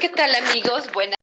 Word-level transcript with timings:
¿Qué 0.00 0.08
tal 0.08 0.34
amigos? 0.34 0.90
Buenas 0.94 1.18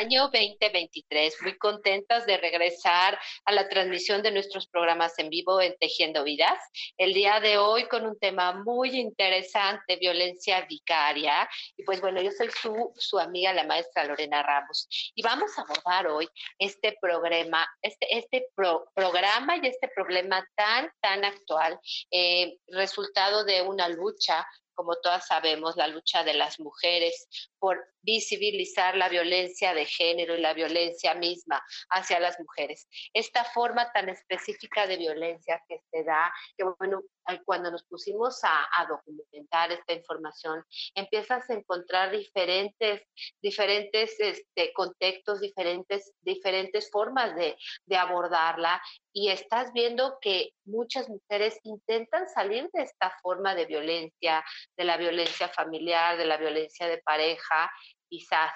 año 0.00 0.30
2023. 0.32 1.42
Muy 1.42 1.58
contentas 1.58 2.24
de 2.24 2.38
regresar 2.38 3.18
a 3.44 3.52
la 3.52 3.68
transmisión 3.68 4.22
de 4.22 4.30
nuestros 4.30 4.66
programas 4.66 5.18
en 5.18 5.28
vivo 5.28 5.60
en 5.60 5.76
Tejiendo 5.78 6.24
Vidas. 6.24 6.58
El 6.96 7.12
día 7.12 7.38
de 7.40 7.58
hoy 7.58 7.86
con 7.88 8.06
un 8.06 8.18
tema 8.18 8.54
muy 8.64 8.98
interesante, 8.98 9.96
violencia 9.96 10.62
vicaria. 10.62 11.46
Y 11.76 11.82
pues 11.84 12.00
bueno, 12.00 12.22
yo 12.22 12.30
soy 12.30 12.48
su, 12.50 12.94
su 12.96 13.18
amiga, 13.18 13.52
la 13.52 13.64
maestra 13.64 14.04
Lorena 14.04 14.42
Ramos. 14.42 14.88
Y 15.14 15.22
vamos 15.22 15.50
a 15.58 15.62
abordar 15.62 16.06
hoy 16.06 16.26
este 16.58 16.96
programa, 16.98 17.68
este, 17.82 18.16
este 18.16 18.46
programa 18.94 19.58
y 19.58 19.66
este 19.66 19.88
problema 19.94 20.42
tan, 20.54 20.90
tan 21.02 21.26
actual, 21.26 21.78
eh, 22.10 22.56
resultado 22.68 23.44
de 23.44 23.60
una 23.60 23.88
lucha 23.90 24.46
como 24.74 24.96
todas 24.96 25.26
sabemos, 25.26 25.76
la 25.76 25.88
lucha 25.88 26.24
de 26.24 26.34
las 26.34 26.60
mujeres 26.60 27.28
por 27.58 27.89
visibilizar 28.02 28.96
la 28.96 29.08
violencia 29.08 29.74
de 29.74 29.86
género 29.86 30.36
y 30.36 30.40
la 30.40 30.54
violencia 30.54 31.14
misma 31.14 31.62
hacia 31.90 32.20
las 32.20 32.38
mujeres. 32.38 32.88
Esta 33.12 33.44
forma 33.44 33.92
tan 33.92 34.08
específica 34.08 34.86
de 34.86 34.96
violencia 34.96 35.62
que 35.68 35.80
se 35.90 36.04
da, 36.04 36.32
que 36.56 36.64
bueno, 36.78 37.02
cuando 37.44 37.70
nos 37.70 37.84
pusimos 37.84 38.40
a, 38.42 38.66
documentar 38.88 39.70
esta 39.70 39.92
información, 39.92 40.64
empiezas 40.94 41.48
a 41.48 41.54
encontrar 41.54 42.10
diferentes, 42.10 43.02
diferentes 43.40 44.18
este, 44.18 44.72
contextos, 44.72 45.40
diferentes, 45.40 46.12
diferentes 46.22 46.90
formas 46.90 47.36
de, 47.36 47.56
de 47.86 47.96
abordarla 47.96 48.82
y 49.12 49.28
estás 49.28 49.72
viendo 49.72 50.18
que 50.20 50.52
muchas 50.64 51.08
mujeres 51.08 51.58
intentan 51.64 52.28
salir 52.28 52.68
de 52.72 52.82
esta 52.82 53.10
forma 53.22 53.54
de 53.54 53.66
violencia, 53.66 54.44
de 54.76 54.84
la 54.84 54.96
violencia 54.96 55.48
familiar, 55.48 56.16
de 56.16 56.26
la 56.26 56.36
violencia 56.36 56.86
de 56.86 56.98
pareja, 56.98 57.70
quizás. 58.10 58.52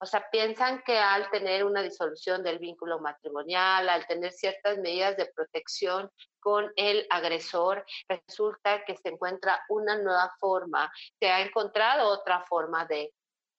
O 0.00 0.06
sea, 0.06 0.28
piensan 0.30 0.82
que 0.84 0.96
al 0.96 1.28
tener 1.30 1.64
una 1.64 1.82
disolución 1.82 2.42
del 2.44 2.58
vínculo 2.58 3.00
matrimonial, 3.00 3.88
al 3.88 4.06
tener 4.06 4.32
ciertas 4.32 4.78
medidas 4.78 5.16
de 5.16 5.26
protección 5.34 6.10
con 6.38 6.70
el 6.76 7.04
agresor, 7.10 7.84
resulta 8.08 8.84
que 8.84 8.96
se 8.96 9.08
encuentra 9.08 9.60
una 9.68 9.96
nueva 9.96 10.30
forma, 10.38 10.92
se 11.18 11.28
ha 11.28 11.40
encontrado 11.40 12.08
otra 12.08 12.44
forma 12.48 12.84
de, 12.86 13.12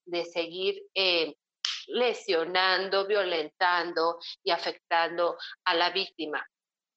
de 0.06 0.24
seguir 0.24 0.82
eh, 0.94 1.36
lesionando, 1.88 3.06
violentando 3.06 4.20
y 4.44 4.52
afectando 4.52 5.38
a 5.66 5.74
la 5.74 5.90
víctima. 5.90 6.46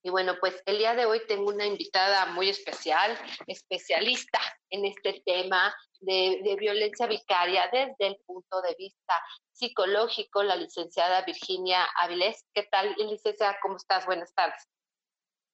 Y 0.05 0.11
bueno, 0.11 0.35
pues 0.41 0.61
el 0.67 0.79
día 0.79 0.95
de 0.95 1.07
hoy 1.07 1.23
tengo 1.29 1.49
una 1.49 1.65
invitada 1.65 2.27
muy 2.27 2.49
especial, 2.49 3.17
especialista 3.47 4.41
en 4.71 4.85
este 4.85 5.23
tema 5.25 5.73
de, 6.01 6.57
violencia 6.59 7.07
vicaria 7.07 7.69
desde 7.73 8.09
el 8.09 8.17
punto 8.27 8.61
de 8.63 8.75
vista 8.77 9.15
psicológico, 9.53 10.43
la 10.43 10.57
licenciada 10.57 11.23
Virginia 11.23 11.85
Avilés. 12.01 12.45
¿Qué 12.53 12.65
tal, 12.65 12.95
licenciada? 12.99 13.57
¿Cómo 13.63 13.77
estás? 13.77 14.05
Buenas 14.05 14.35
tardes. 14.35 14.69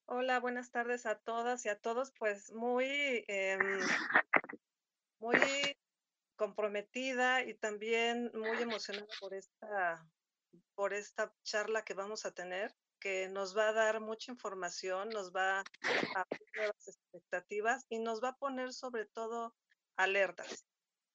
Hola, 0.07 0.41
buenas 0.41 0.71
tardes 0.71 1.05
a 1.05 1.19
todas 1.19 1.67
y 1.67 1.69
a 1.69 1.79
todos. 1.79 2.11
Pues 2.19 2.51
muy, 2.53 3.27
em, 3.29 3.81
muy 5.19 5.77
comprometida 6.37 7.45
y 7.45 7.53
también 7.53 8.31
muy 8.33 8.63
emocionada 8.63 9.07
por 9.21 9.35
esta, 9.35 10.09
por 10.75 10.95
esta 10.95 11.35
charla 11.43 11.85
que 11.85 11.93
vamos 11.93 12.25
a 12.25 12.33
tener, 12.33 12.75
que 13.01 13.29
nos 13.29 13.57
va 13.57 13.69
a 13.69 13.73
dar 13.73 14.01
mucha 14.01 14.33
información, 14.33 15.09
nos 15.11 15.33
va 15.33 15.61
a 15.61 15.65
abrir 16.15 16.49
nuevas 16.55 16.89
expectativas 16.89 17.87
y 17.89 17.99
nos 17.99 18.23
va 18.23 18.31
a 18.31 18.37
poner 18.37 18.73
sobre 18.73 19.07
todo 19.07 19.55
alertas. 19.97 20.67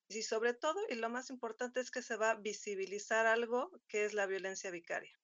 Y 0.09 0.23
sobre 0.23 0.53
todo, 0.53 0.79
y 0.89 0.95
lo 0.95 1.09
más 1.09 1.29
importante 1.29 1.79
es 1.79 1.89
que 1.89 2.01
se 2.01 2.17
va 2.17 2.31
a 2.31 2.35
visibilizar 2.35 3.25
algo 3.25 3.71
que 3.87 4.05
es 4.05 4.13
la 4.13 4.25
violencia 4.25 4.69
vicaria. 4.69 5.17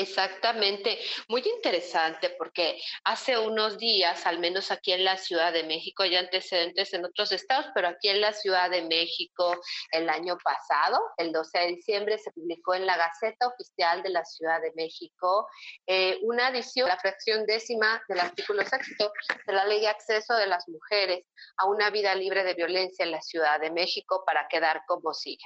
Exactamente, 0.00 0.98
muy 1.28 1.42
interesante 1.46 2.30
porque 2.38 2.80
hace 3.04 3.36
unos 3.36 3.76
días, 3.76 4.26
al 4.26 4.38
menos 4.38 4.70
aquí 4.70 4.92
en 4.92 5.04
la 5.04 5.18
Ciudad 5.18 5.52
de 5.52 5.62
México, 5.62 6.04
hay 6.04 6.16
antecedentes 6.16 6.94
en 6.94 7.04
otros 7.04 7.32
estados, 7.32 7.66
pero 7.74 7.88
aquí 7.88 8.08
en 8.08 8.22
la 8.22 8.32
Ciudad 8.32 8.70
de 8.70 8.80
México 8.80 9.60
el 9.92 10.08
año 10.08 10.38
pasado, 10.42 10.98
el 11.18 11.32
12 11.32 11.58
de 11.58 11.66
diciembre, 11.66 12.16
se 12.16 12.30
publicó 12.30 12.72
en 12.72 12.86
la 12.86 12.96
Gaceta 12.96 13.48
Oficial 13.48 14.02
de 14.02 14.08
la 14.08 14.24
Ciudad 14.24 14.62
de 14.62 14.72
México 14.74 15.46
eh, 15.86 16.18
una 16.22 16.46
adición, 16.46 16.88
la 16.88 16.96
fracción 16.96 17.44
décima 17.44 18.02
del 18.08 18.20
artículo 18.20 18.64
sexto 18.64 19.12
de 19.46 19.52
la 19.52 19.66
Ley 19.66 19.82
de 19.82 19.88
Acceso 19.88 20.34
de 20.34 20.46
las 20.46 20.66
Mujeres 20.66 21.26
a 21.58 21.66
una 21.66 21.90
vida 21.90 22.14
libre 22.14 22.42
de 22.42 22.54
violencia 22.54 23.04
en 23.04 23.10
la 23.10 23.20
Ciudad 23.20 23.60
de 23.60 23.70
México 23.70 24.22
para 24.24 24.48
quedar 24.48 24.80
como 24.86 25.12
sigue. 25.12 25.44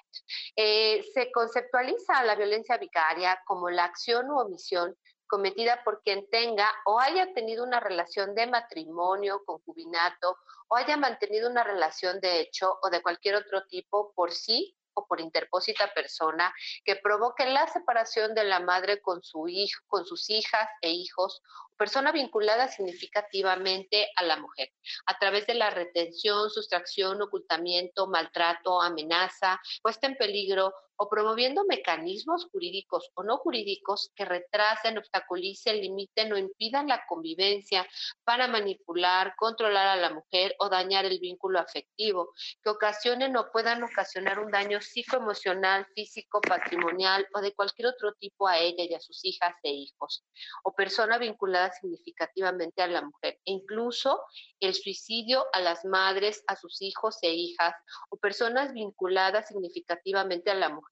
Eh, 0.55 1.05
se 1.13 1.33
conceptualiza 1.33 2.23
la 2.23 2.37
violencia 2.37 2.77
vicaria 2.77 3.43
como 3.45 3.69
la 3.69 3.85
acción 3.85 4.31
o 4.31 4.44
omisión 4.45 4.97
cometida 5.27 5.83
por 5.85 6.03
quien 6.03 6.29
tenga 6.31 6.71
o 6.87 7.01
haya 7.01 7.33
tenido 7.35 7.65
una 7.65 7.81
relación 7.81 8.35
de 8.35 8.47
matrimonio, 8.47 9.43
concubinato 9.45 10.39
o 10.69 10.77
haya 10.77 10.97
mantenido 10.97 11.51
una 11.51 11.65
relación 11.65 12.21
de 12.21 12.41
hecho 12.41 12.79
o 12.83 12.91
de 12.91 13.03
cualquier 13.03 13.37
otro 13.37 13.65
tipo 13.67 14.13
por 14.15 14.33
sí 14.33 14.77
o 14.95 15.07
por 15.07 15.21
interpósita 15.21 15.93
persona 15.93 16.55
que 16.85 16.97
provoque 16.97 17.47
la 17.47 17.67
separación 17.67 18.35
de 18.35 18.45
la 18.45 18.61
madre 18.61 19.01
con 19.03 19.23
su 19.23 19.49
hijo, 19.49 19.81
con 19.89 20.07
sus 20.07 20.31
hijas 20.31 20.69
e 20.81 20.91
hijos, 20.91 21.43
persona 21.77 22.13
vinculada 22.13 22.69
significativamente 22.69 24.09
a 24.17 24.23
la 24.23 24.37
mujer, 24.37 24.71
a 25.07 25.19
través 25.19 25.47
de 25.47 25.55
la 25.55 25.71
retención, 25.71 26.49
sustracción, 26.49 27.21
ocultamiento, 27.21 28.07
maltrato, 28.07 28.81
amenaza, 28.81 29.61
puesta 29.83 30.07
en 30.07 30.17
peligro 30.17 30.73
o 30.97 31.09
promoviendo 31.09 31.65
mecanismos 31.65 32.47
jurídicos 32.51 33.11
o 33.15 33.23
no 33.23 33.39
jurídicos 33.39 34.11
que 34.15 34.25
retrasen, 34.25 34.99
obstaculicen, 34.99 35.81
limiten 35.81 36.33
o 36.33 36.39
impidan 36.39 36.89
la 36.89 37.05
convivencia 37.07 37.87
para 38.25 38.47
manipular, 38.49 39.35
controlar 39.37 39.89
a 39.89 39.97
la 39.97 40.11
mujer 40.11 40.55
o 40.59 40.69
dañar 40.69 41.05
el 41.05 41.19
vínculo 41.19 41.59
afectivo, 41.59 42.33
que 42.63 42.71
ocasionen 42.71 43.37
o 43.37 43.51
puedan 43.51 43.83
ocasionar 43.83 44.39
un 44.39 44.51
daño 44.51 44.81
psicoemocional, 44.81 45.87
físico, 45.95 46.41
patrimonial 46.41 47.27
o 47.35 47.41
de 47.41 47.53
cualquier 47.55 47.89
otro 47.89 48.13
tipo 48.15 48.47
a 48.47 48.59
ella 48.59 48.85
y 48.85 48.95
a 48.95 49.01
sus 49.01 49.25
hijas 49.25 49.55
e 49.63 49.71
hijos, 49.71 50.25
o 50.63 50.73
persona 50.73 51.19
vinculada 51.19 51.73
significativamente 51.73 52.83
a 52.83 52.87
la 52.87 53.03
mujer, 53.03 53.35
e 53.45 53.53
incluso 53.53 54.23
el 54.61 54.75
suicidio 54.75 55.47
a 55.53 55.61
las 55.61 55.85
madres, 55.85 56.45
a 56.47 56.57
sus 56.57 56.81
hijos 56.83 57.19
e 57.23 57.33
hijas, 57.35 57.75
o 58.11 58.17
personas 58.17 58.73
vinculadas 58.73 59.49
significativamente 59.49 60.51
a 60.51 60.55
la 60.55 60.69
mujer 60.69 60.84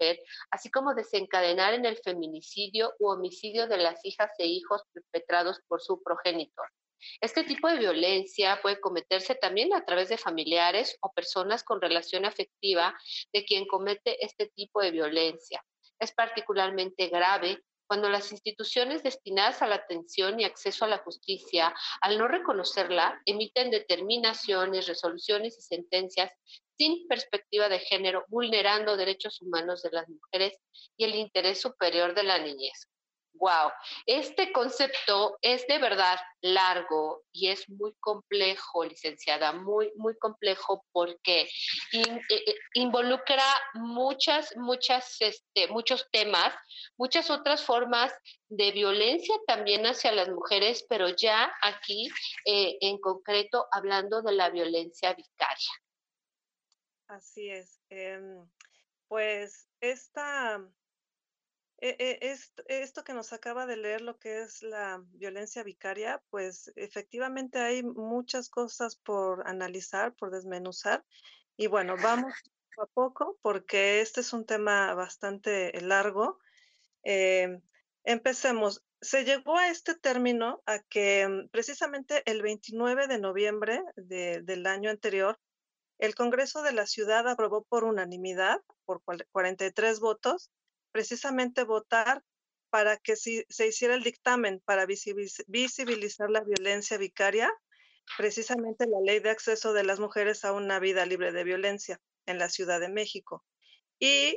así 0.50 0.70
como 0.70 0.94
desencadenar 0.94 1.74
en 1.74 1.86
el 1.86 1.96
feminicidio 1.98 2.92
u 2.98 3.08
homicidio 3.08 3.66
de 3.66 3.78
las 3.78 4.04
hijas 4.04 4.30
e 4.38 4.46
hijos 4.46 4.82
perpetrados 4.92 5.60
por 5.68 5.80
su 5.80 6.02
progenitor. 6.02 6.66
Este 7.20 7.44
tipo 7.44 7.68
de 7.68 7.78
violencia 7.78 8.60
puede 8.62 8.80
cometerse 8.80 9.34
también 9.34 9.74
a 9.74 9.84
través 9.84 10.08
de 10.08 10.18
familiares 10.18 10.96
o 11.00 11.12
personas 11.12 11.64
con 11.64 11.80
relación 11.80 12.24
afectiva 12.24 12.96
de 13.32 13.44
quien 13.44 13.66
comete 13.66 14.24
este 14.24 14.46
tipo 14.54 14.80
de 14.80 14.92
violencia. 14.92 15.64
Es 15.98 16.12
particularmente 16.12 17.08
grave 17.08 17.60
cuando 17.92 18.08
las 18.08 18.32
instituciones 18.32 19.02
destinadas 19.02 19.60
a 19.60 19.66
la 19.66 19.74
atención 19.74 20.40
y 20.40 20.44
acceso 20.44 20.84
a 20.84 20.88
la 20.88 20.98
justicia, 20.98 21.74
al 22.00 22.16
no 22.16 22.26
reconocerla, 22.26 23.20
emiten 23.26 23.70
determinaciones, 23.70 24.86
resoluciones 24.86 25.58
y 25.58 25.62
sentencias 25.62 26.32
sin 26.82 27.06
perspectiva 27.06 27.68
de 27.68 27.78
género, 27.78 28.24
vulnerando 28.28 28.96
derechos 28.96 29.40
humanos 29.40 29.82
de 29.82 29.90
las 29.92 30.08
mujeres 30.08 30.58
y 30.96 31.04
el 31.04 31.14
interés 31.14 31.60
superior 31.60 32.12
de 32.12 32.24
la 32.24 32.38
niñez. 32.38 32.88
Wow, 33.34 33.70
este 34.06 34.52
concepto 34.52 35.38
es 35.40 35.64
de 35.68 35.78
verdad 35.78 36.18
largo 36.42 37.22
y 37.32 37.48
es 37.48 37.68
muy 37.68 37.94
complejo, 38.00 38.84
licenciada, 38.84 39.52
muy, 39.52 39.92
muy 39.96 40.18
complejo 40.18 40.84
porque 40.92 41.42
eh, 41.92 42.20
eh, 42.30 42.54
involucra 42.74 43.44
muchas, 43.74 44.56
muchas, 44.56 45.16
este, 45.20 45.68
muchos 45.68 46.08
temas, 46.10 46.52
muchas 46.98 47.30
otras 47.30 47.62
formas 47.62 48.12
de 48.48 48.72
violencia 48.72 49.36
también 49.46 49.86
hacia 49.86 50.10
las 50.12 50.28
mujeres, 50.28 50.84
pero 50.88 51.08
ya 51.08 51.52
aquí 51.62 52.08
eh, 52.44 52.76
en 52.80 52.98
concreto 52.98 53.66
hablando 53.70 54.20
de 54.20 54.32
la 54.32 54.50
violencia 54.50 55.14
vicaria. 55.14 55.81
Así 57.12 57.50
es. 57.50 57.78
Em, 57.90 58.48
pues 59.06 59.68
esta 59.80 60.66
e, 61.78 61.96
e, 61.98 62.38
esto 62.80 63.04
que 63.04 63.12
nos 63.12 63.34
acaba 63.34 63.66
de 63.66 63.76
leer, 63.76 64.00
lo 64.00 64.18
que 64.18 64.40
es 64.40 64.62
la 64.62 65.04
violencia 65.12 65.62
vicaria, 65.62 66.22
pues 66.30 66.72
efectivamente 66.76 67.58
hay 67.58 67.82
muchas 67.82 68.48
cosas 68.48 68.96
por 68.96 69.46
analizar, 69.46 70.14
por 70.14 70.30
desmenuzar. 70.30 71.04
Y 71.56 71.66
bueno, 71.66 71.96
vamos 72.02 72.32
a 72.78 72.86
poco 72.86 73.36
porque 73.42 74.00
este 74.00 74.20
es 74.22 74.32
un 74.32 74.46
tema 74.46 74.94
bastante 74.94 75.78
largo. 75.82 76.38
Eh, 77.04 77.60
empecemos. 78.04 78.82
Se 79.02 79.24
llegó 79.24 79.58
a 79.58 79.68
este 79.68 79.96
término 79.96 80.62
a 80.64 80.78
que 80.78 81.28
mm, 81.28 81.48
precisamente 81.48 82.22
el 82.24 82.40
29 82.40 83.06
de 83.06 83.18
noviembre 83.18 83.82
del 83.96 84.66
año 84.66 84.88
anterior, 84.88 85.38
el 86.02 86.16
Congreso 86.16 86.62
de 86.62 86.72
la 86.72 86.88
Ciudad 86.88 87.28
aprobó 87.28 87.62
por 87.62 87.84
unanimidad, 87.84 88.60
por 88.86 89.02
43 89.30 90.00
votos, 90.00 90.50
precisamente 90.90 91.62
votar 91.62 92.24
para 92.70 92.96
que 92.96 93.14
se 93.14 93.66
hiciera 93.68 93.94
el 93.94 94.02
dictamen 94.02 94.60
para 94.64 94.84
visibilizar 94.84 96.28
la 96.28 96.40
violencia 96.42 96.98
vicaria, 96.98 97.52
precisamente 98.16 98.88
la 98.88 98.98
ley 99.00 99.20
de 99.20 99.30
acceso 99.30 99.72
de 99.74 99.84
las 99.84 100.00
mujeres 100.00 100.44
a 100.44 100.52
una 100.52 100.80
vida 100.80 101.06
libre 101.06 101.30
de 101.30 101.44
violencia 101.44 102.00
en 102.26 102.38
la 102.38 102.48
Ciudad 102.48 102.80
de 102.80 102.88
México. 102.88 103.44
Y 104.00 104.36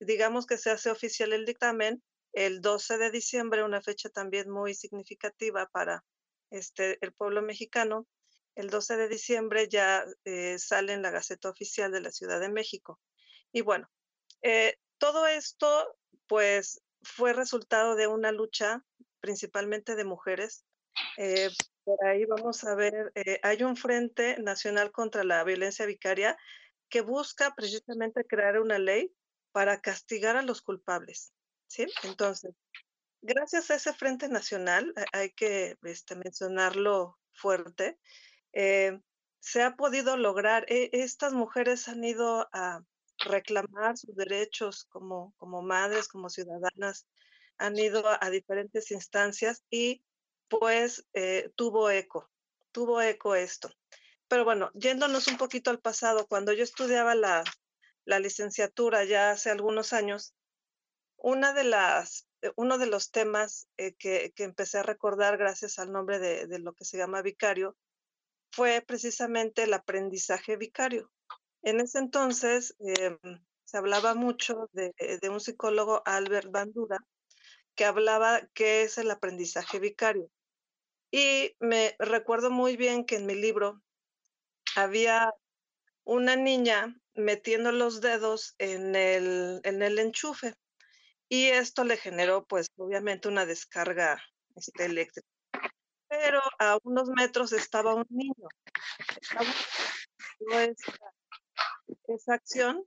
digamos 0.00 0.46
que 0.46 0.58
se 0.58 0.70
hace 0.70 0.90
oficial 0.90 1.32
el 1.32 1.46
dictamen 1.46 2.02
el 2.32 2.60
12 2.60 2.98
de 2.98 3.12
diciembre, 3.12 3.62
una 3.62 3.82
fecha 3.82 4.08
también 4.08 4.50
muy 4.50 4.74
significativa 4.74 5.66
para 5.66 6.04
este, 6.50 6.98
el 7.02 7.12
pueblo 7.12 7.40
mexicano. 7.40 8.08
El 8.54 8.70
12 8.70 8.96
de 8.96 9.08
diciembre 9.08 9.68
ya 9.68 10.04
eh, 10.24 10.58
sale 10.58 10.92
en 10.92 11.02
la 11.02 11.10
Gaceta 11.10 11.50
Oficial 11.50 11.92
de 11.92 12.00
la 12.00 12.10
Ciudad 12.10 12.40
de 12.40 12.48
México. 12.48 13.00
Y 13.52 13.62
bueno, 13.62 13.90
eh, 14.42 14.76
todo 14.98 15.26
esto, 15.26 15.96
pues, 16.26 16.82
fue 17.02 17.32
resultado 17.32 17.96
de 17.96 18.06
una 18.06 18.32
lucha 18.32 18.84
principalmente 19.20 19.96
de 19.96 20.04
mujeres. 20.04 20.64
Eh, 21.16 21.50
por 21.84 22.04
ahí 22.06 22.24
vamos 22.24 22.64
a 22.64 22.74
ver, 22.74 23.12
eh, 23.14 23.40
hay 23.42 23.62
un 23.62 23.76
Frente 23.76 24.38
Nacional 24.38 24.92
contra 24.92 25.24
la 25.24 25.42
Violencia 25.44 25.86
Vicaria 25.86 26.36
que 26.88 27.00
busca 27.00 27.54
precisamente 27.54 28.24
crear 28.24 28.60
una 28.60 28.78
ley 28.78 29.12
para 29.52 29.80
castigar 29.80 30.36
a 30.36 30.42
los 30.42 30.62
culpables. 30.62 31.32
¿sí? 31.66 31.86
Entonces, 32.02 32.52
gracias 33.22 33.70
a 33.70 33.76
ese 33.76 33.92
Frente 33.92 34.28
Nacional, 34.28 34.92
hay 35.12 35.30
que 35.30 35.76
este, 35.82 36.16
mencionarlo 36.16 37.18
fuerte, 37.32 37.98
eh, 38.52 39.00
se 39.40 39.62
ha 39.62 39.76
podido 39.76 40.16
lograr, 40.16 40.64
e, 40.68 40.90
estas 40.92 41.32
mujeres 41.32 41.88
han 41.88 42.04
ido 42.04 42.48
a, 42.52 42.82
reclamar 43.20 43.96
sus 43.96 44.14
derechos 44.16 44.86
como, 44.86 45.34
como 45.36 45.62
madres, 45.62 46.08
como 46.08 46.30
ciudadanas, 46.30 47.06
han 47.58 47.78
ido 47.78 48.02
a, 48.06 48.30
diferentes 48.30 48.90
instancias 48.90 49.62
y 49.70 50.02
pues 50.48 51.06
eh, 51.12 51.52
tuvo 51.54 51.90
eco, 51.90 52.30
tuvo 52.72 53.00
eco 53.02 53.34
esto. 53.34 53.70
Pero 54.28 54.44
bueno, 54.44 54.70
yéndonos 54.74 55.26
un 55.26 55.36
poquito 55.36 55.70
al 55.70 55.80
pasado, 55.80 56.26
cuando 56.26 56.52
yo 56.52 56.64
estudiaba 56.64 57.14
la, 57.14 57.44
la 58.04 58.18
licenciatura 58.18 59.04
ya 59.04 59.32
hace 59.32 59.50
algunos 59.50 59.92
años, 59.92 60.34
una 61.16 61.52
de 61.52 61.64
las, 61.64 62.26
eh, 62.40 62.52
uno 62.56 62.78
de 62.78 62.86
los 62.86 63.10
temas 63.10 63.68
eh, 63.76 63.94
que, 63.94 64.32
que, 64.34 64.44
empecé 64.44 64.78
a 64.78 64.82
recordar 64.82 65.36
gracias 65.36 65.78
al 65.78 65.92
nombre 65.92 66.18
de, 66.18 66.46
de 66.46 66.58
lo 66.58 66.72
que 66.72 66.84
se 66.84 66.96
llama 66.96 67.20
vicario 67.20 67.76
fue 68.52 68.82
precisamente 68.86 69.64
el 69.64 69.74
aprendizaje 69.74 70.56
vicario. 70.56 71.10
En 71.62 71.80
ese 71.80 71.98
entonces 71.98 72.74
em, 72.78 73.18
se 73.64 73.76
hablaba 73.76 74.14
mucho 74.14 74.68
de, 74.72 74.92
un 75.30 75.40
psicólogo, 75.40 76.02
Albert 76.04 76.50
Bandura, 76.50 76.98
que 77.74 77.84
hablaba 77.84 78.48
qué 78.54 78.82
es 78.82 78.98
el 78.98 79.10
aprendizaje 79.10 79.78
vicario. 79.78 80.30
Y 81.10 81.56
me 81.60 81.96
recuerdo 81.98 82.50
muy 82.50 82.76
bien 82.76 83.04
que 83.04 83.16
en 83.16 83.26
mi 83.26 83.34
libro 83.34 83.82
había 84.76 85.32
una 86.04 86.36
niña 86.36 86.96
metiendo 87.14 87.72
los 87.72 88.00
dedos 88.00 88.54
en 88.58 88.94
el, 88.94 89.60
en 89.64 89.82
el 89.82 89.98
enchufe 89.98 90.54
y 91.28 91.46
esto 91.46 91.84
le 91.84 91.96
generó 91.96 92.44
pues 92.44 92.68
obviamente 92.76 93.28
una 93.28 93.46
descarga 93.46 94.20
este, 94.56 94.84
eléctrica. 94.84 95.28
Pero 96.10 96.42
a 96.58 96.78
unos 96.82 97.08
metros 97.08 97.52
estaba 97.52 97.94
un 97.94 98.04
niño. 98.10 98.48
Estaba 99.20 99.46
esa 102.08 102.34
acción. 102.34 102.84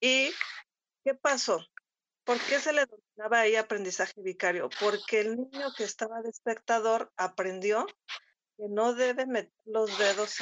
¿Y 0.00 0.30
qué 1.02 1.14
pasó? 1.14 1.64
¿Por 2.24 2.38
qué 2.40 2.60
se 2.60 2.72
le 2.72 2.86
denominaba 2.86 3.40
ahí 3.40 3.56
aprendizaje 3.56 4.12
vicario? 4.22 4.68
Porque 4.78 5.20
el 5.20 5.36
niño 5.36 5.72
que 5.76 5.84
estaba 5.84 6.20
de 6.22 6.28
espectador 6.28 7.10
aprendió 7.16 7.86
que 8.56 8.68
no 8.68 8.94
debe 8.94 9.26
meter 9.26 9.52
los 9.64 9.98
dedos 9.98 10.36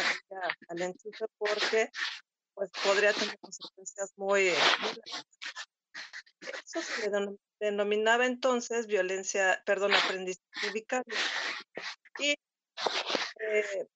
al 0.69 0.83
enchufe 0.83 1.27
porque 1.39 1.91
pues 2.55 2.71
podría 2.85 3.13
tener 3.13 3.39
consecuencias 3.39 4.13
muy, 4.17 4.49
Eso 6.41 6.83
se 6.83 7.11
le 7.11 7.39
denominaba 7.61 8.27
entonces 8.27 8.87
violencia, 8.87 9.63
perdón, 9.65 9.95
aprendizaje 9.95 10.71
vicario. 10.73 11.17
Eh, 13.53 13.87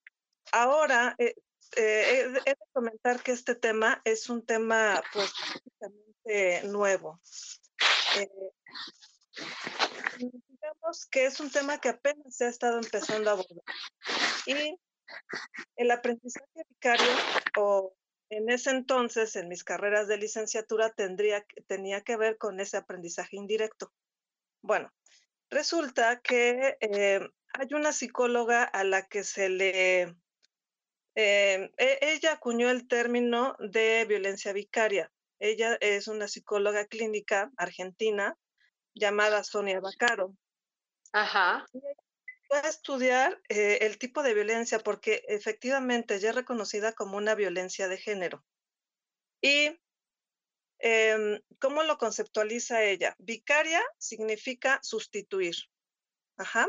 ahora 0.53 1.14
eh, 1.19 1.35
eh, 1.76 2.32
he, 2.44 2.50
de 2.50 2.56
comentar 2.75 3.23
que 3.23 3.32
este 3.32 3.55
tema 3.55 4.03
es 4.05 4.29
un 4.29 4.44
tema 4.44 5.03
pues 5.14 5.32
prácticamente 5.32 6.69
nuevo. 6.69 7.20
Eh, 8.19 8.29
digamos 10.19 11.06
que 11.06 11.25
es 11.25 11.41
un 11.41 11.50
tema 11.50 11.79
que 11.79 11.88
apenas 11.88 12.37
se 12.37 12.44
ha 12.44 12.49
estado 12.49 12.79
empezando 12.79 13.31
a 13.31 13.32
abordar. 13.32 13.64
Y 14.44 14.79
el 15.76 15.91
aprendizaje 15.91 16.67
vicario, 16.69 17.11
o 17.56 17.94
en 18.29 18.50
ese 18.50 18.70
entonces, 18.70 19.37
en 19.37 19.49
mis 19.49 19.64
carreras 19.64 20.06
de 20.06 20.19
licenciatura, 20.19 20.93
tendría, 20.93 21.47
tenía 21.67 22.02
que 22.02 22.17
ver 22.17 22.37
con 22.37 22.61
ese 22.61 22.76
aprendizaje 22.76 23.37
indirecto. 23.37 23.91
Bueno, 24.61 24.92
resulta 25.49 26.21
que 26.21 26.76
eh, 26.81 27.21
hay 27.59 27.69
una 27.73 27.93
psicóloga 27.93 28.65
a 28.65 28.85
la 28.85 29.07
que 29.07 29.25
se 29.25 29.49
le 29.49 30.17
eh, 31.15 31.71
e, 31.79 31.99
ella 32.03 32.33
acuñó 32.33 32.69
el 32.71 32.87
término 32.87 33.57
de 33.59 34.05
violencia 34.07 34.53
vicaria. 34.53 35.11
Ella 35.39 35.77
es 35.81 36.09
una 36.09 36.29
psicóloga 36.29 36.87
clínica 36.87 37.51
argentina 37.57 38.37
llamada 38.95 39.43
Sonia 39.43 39.81
Bacaro. 39.81 40.35
Ajá. 41.13 41.67
Va 42.53 42.59
a 42.59 42.69
estudiar 42.69 43.41
eh, 43.49 43.79
el 43.81 43.99
tipo 43.99 44.23
de 44.23 44.35
violencia 44.35 44.79
porque 44.79 45.25
efectivamente 45.29 46.21
ya 46.21 46.31
es 46.31 46.35
reconocida 46.35 46.93
como 46.93 47.17
una 47.17 47.35
violencia 47.35 47.89
de 47.89 47.97
género. 47.97 48.45
¿Y 49.41 49.81
em, 50.79 51.41
cómo 51.59 51.83
lo 51.83 51.97
conceptualiza 51.97 52.85
ella? 52.85 53.15
Vicaria 53.19 53.83
significa 53.99 54.79
sustituir. 54.83 55.57
Ajá. 56.37 56.67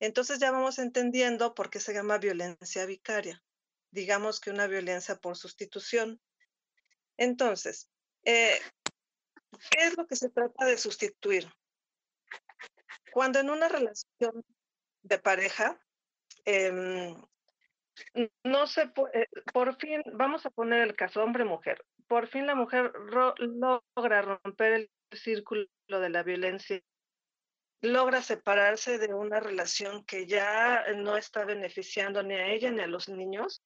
Entonces 0.00 0.38
ya 0.38 0.50
vamos 0.50 0.78
entendiendo 0.78 1.54
por 1.54 1.70
qué 1.70 1.80
se 1.80 1.92
llama 1.92 2.18
violencia 2.18 2.86
vicaria 2.86 3.42
digamos 3.90 4.40
que 4.40 4.50
una 4.50 4.66
violencia 4.66 5.16
por 5.16 5.36
sustitución. 5.36 6.20
Entonces, 7.16 7.90
eh, 8.24 8.58
¿qué 9.70 9.86
es 9.86 9.96
lo 9.96 10.06
que 10.06 10.16
se 10.16 10.30
trata 10.30 10.66
de 10.66 10.78
sustituir? 10.78 11.48
Cuando 13.12 13.40
en 13.40 13.50
una 13.50 13.68
relación 13.68 14.44
de 15.02 15.18
pareja, 15.18 15.80
em, 16.44 17.16
no 18.44 18.66
se 18.66 18.88
puede, 18.88 19.28
por 19.52 19.76
fin, 19.76 20.02
vamos 20.12 20.46
a 20.46 20.50
poner 20.50 20.82
el 20.82 20.94
caso 20.94 21.22
hombre-mujer, 21.22 21.84
por 22.06 22.28
fin 22.28 22.46
la 22.46 22.54
mujer 22.54 22.92
logra 22.96 24.22
romper 24.22 24.72
el 24.72 24.90
círculo 25.12 25.66
de 25.88 26.10
la 26.10 26.22
violencia, 26.22 26.80
logra 27.80 28.22
separarse 28.22 28.98
de 28.98 29.14
una 29.14 29.40
relación 29.40 30.04
que 30.04 30.26
ya 30.26 30.84
no 30.96 31.16
está 31.16 31.44
beneficiando 31.44 32.22
ni 32.22 32.34
a 32.34 32.48
ella 32.48 32.70
ni 32.70 32.80
a 32.80 32.86
los 32.86 33.08
niños 33.08 33.62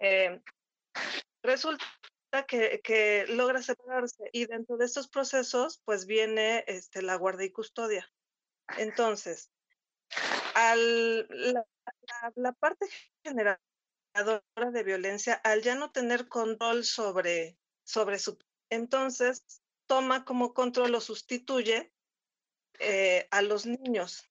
eh, 0.00 0.40
resulta 1.42 1.84
que, 2.48 3.26
logra 3.28 3.62
separarse 3.62 4.28
y 4.32 4.46
dentro 4.46 4.76
de 4.76 4.86
estos 4.86 5.08
procesos 5.08 5.80
pues 5.84 6.06
viene 6.06 6.64
este, 6.66 7.02
la 7.02 7.16
guardia 7.16 7.46
y 7.46 7.52
custodia. 7.52 8.10
Entonces, 8.76 9.50
al, 10.54 11.28
la, 11.28 12.52
parte 12.52 12.86
generadora 13.22 14.42
de 14.72 14.82
violencia, 14.82 15.34
al 15.34 15.62
ya 15.62 15.74
no 15.74 15.92
tener 15.92 16.28
control 16.28 16.84
sobre, 16.84 17.56
sobre 17.84 18.18
su... 18.18 18.38
Entonces, 18.70 19.62
toma 19.86 20.24
como 20.24 20.54
control 20.54 20.94
o 20.94 21.00
sustituye 21.00 21.92
eh, 22.78 23.26
a 23.30 23.42
los 23.42 23.66
niños. 23.66 24.30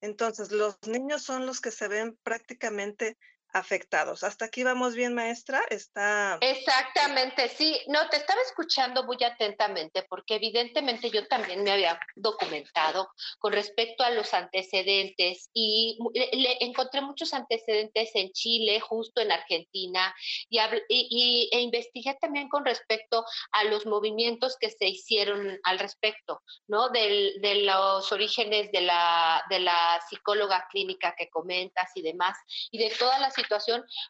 Entonces, 0.00 0.52
los 0.52 0.78
niños 0.86 1.22
son 1.22 1.46
los 1.46 1.60
que 1.60 1.70
se 1.70 1.88
ven 1.88 2.18
prácticamente 2.22 3.16
afectados. 3.54 4.24
Hasta 4.24 4.46
aquí 4.46 4.64
vamos 4.64 4.94
bien, 4.94 5.14
maestra. 5.14 5.62
Está. 5.70 6.38
Exactamente, 6.40 7.48
sí. 7.48 7.80
No, 7.86 8.08
te 8.10 8.16
estaba 8.16 8.40
escuchando 8.42 9.04
muy 9.04 9.16
atentamente 9.22 10.02
porque 10.08 10.34
evidentemente 10.34 11.08
yo 11.08 11.26
también 11.28 11.62
me 11.62 11.70
había 11.70 11.98
documentado 12.16 13.08
con 13.38 13.52
respecto 13.52 14.02
a 14.02 14.10
los 14.10 14.34
antecedentes 14.34 15.48
y 15.54 15.98
le, 16.14 16.64
encontré 16.64 17.00
muchos 17.00 17.32
antecedentes 17.32 18.10
en 18.14 18.32
Chile, 18.32 18.80
justo 18.80 19.20
en 19.20 19.30
Argentina, 19.30 20.14
y, 20.48 20.58
y, 20.88 21.48
e 21.52 21.60
investigué 21.60 22.16
también 22.20 22.48
con 22.48 22.64
respecto 22.64 23.24
a 23.52 23.64
los 23.64 23.86
movimientos 23.86 24.56
que 24.58 24.70
se 24.70 24.88
hicieron 24.88 25.60
al 25.62 25.78
respecto, 25.78 26.42
¿no? 26.66 26.88
Del, 26.88 27.40
de 27.40 27.62
los 27.62 28.10
orígenes 28.10 28.72
de 28.72 28.80
la, 28.80 29.44
de 29.48 29.60
la 29.60 30.00
psicóloga 30.08 30.66
clínica 30.70 31.14
que 31.16 31.30
comentas 31.30 31.90
y 31.94 32.02
demás, 32.02 32.36
y 32.72 32.78
de 32.78 32.90
todas 32.90 33.20
las 33.20 33.38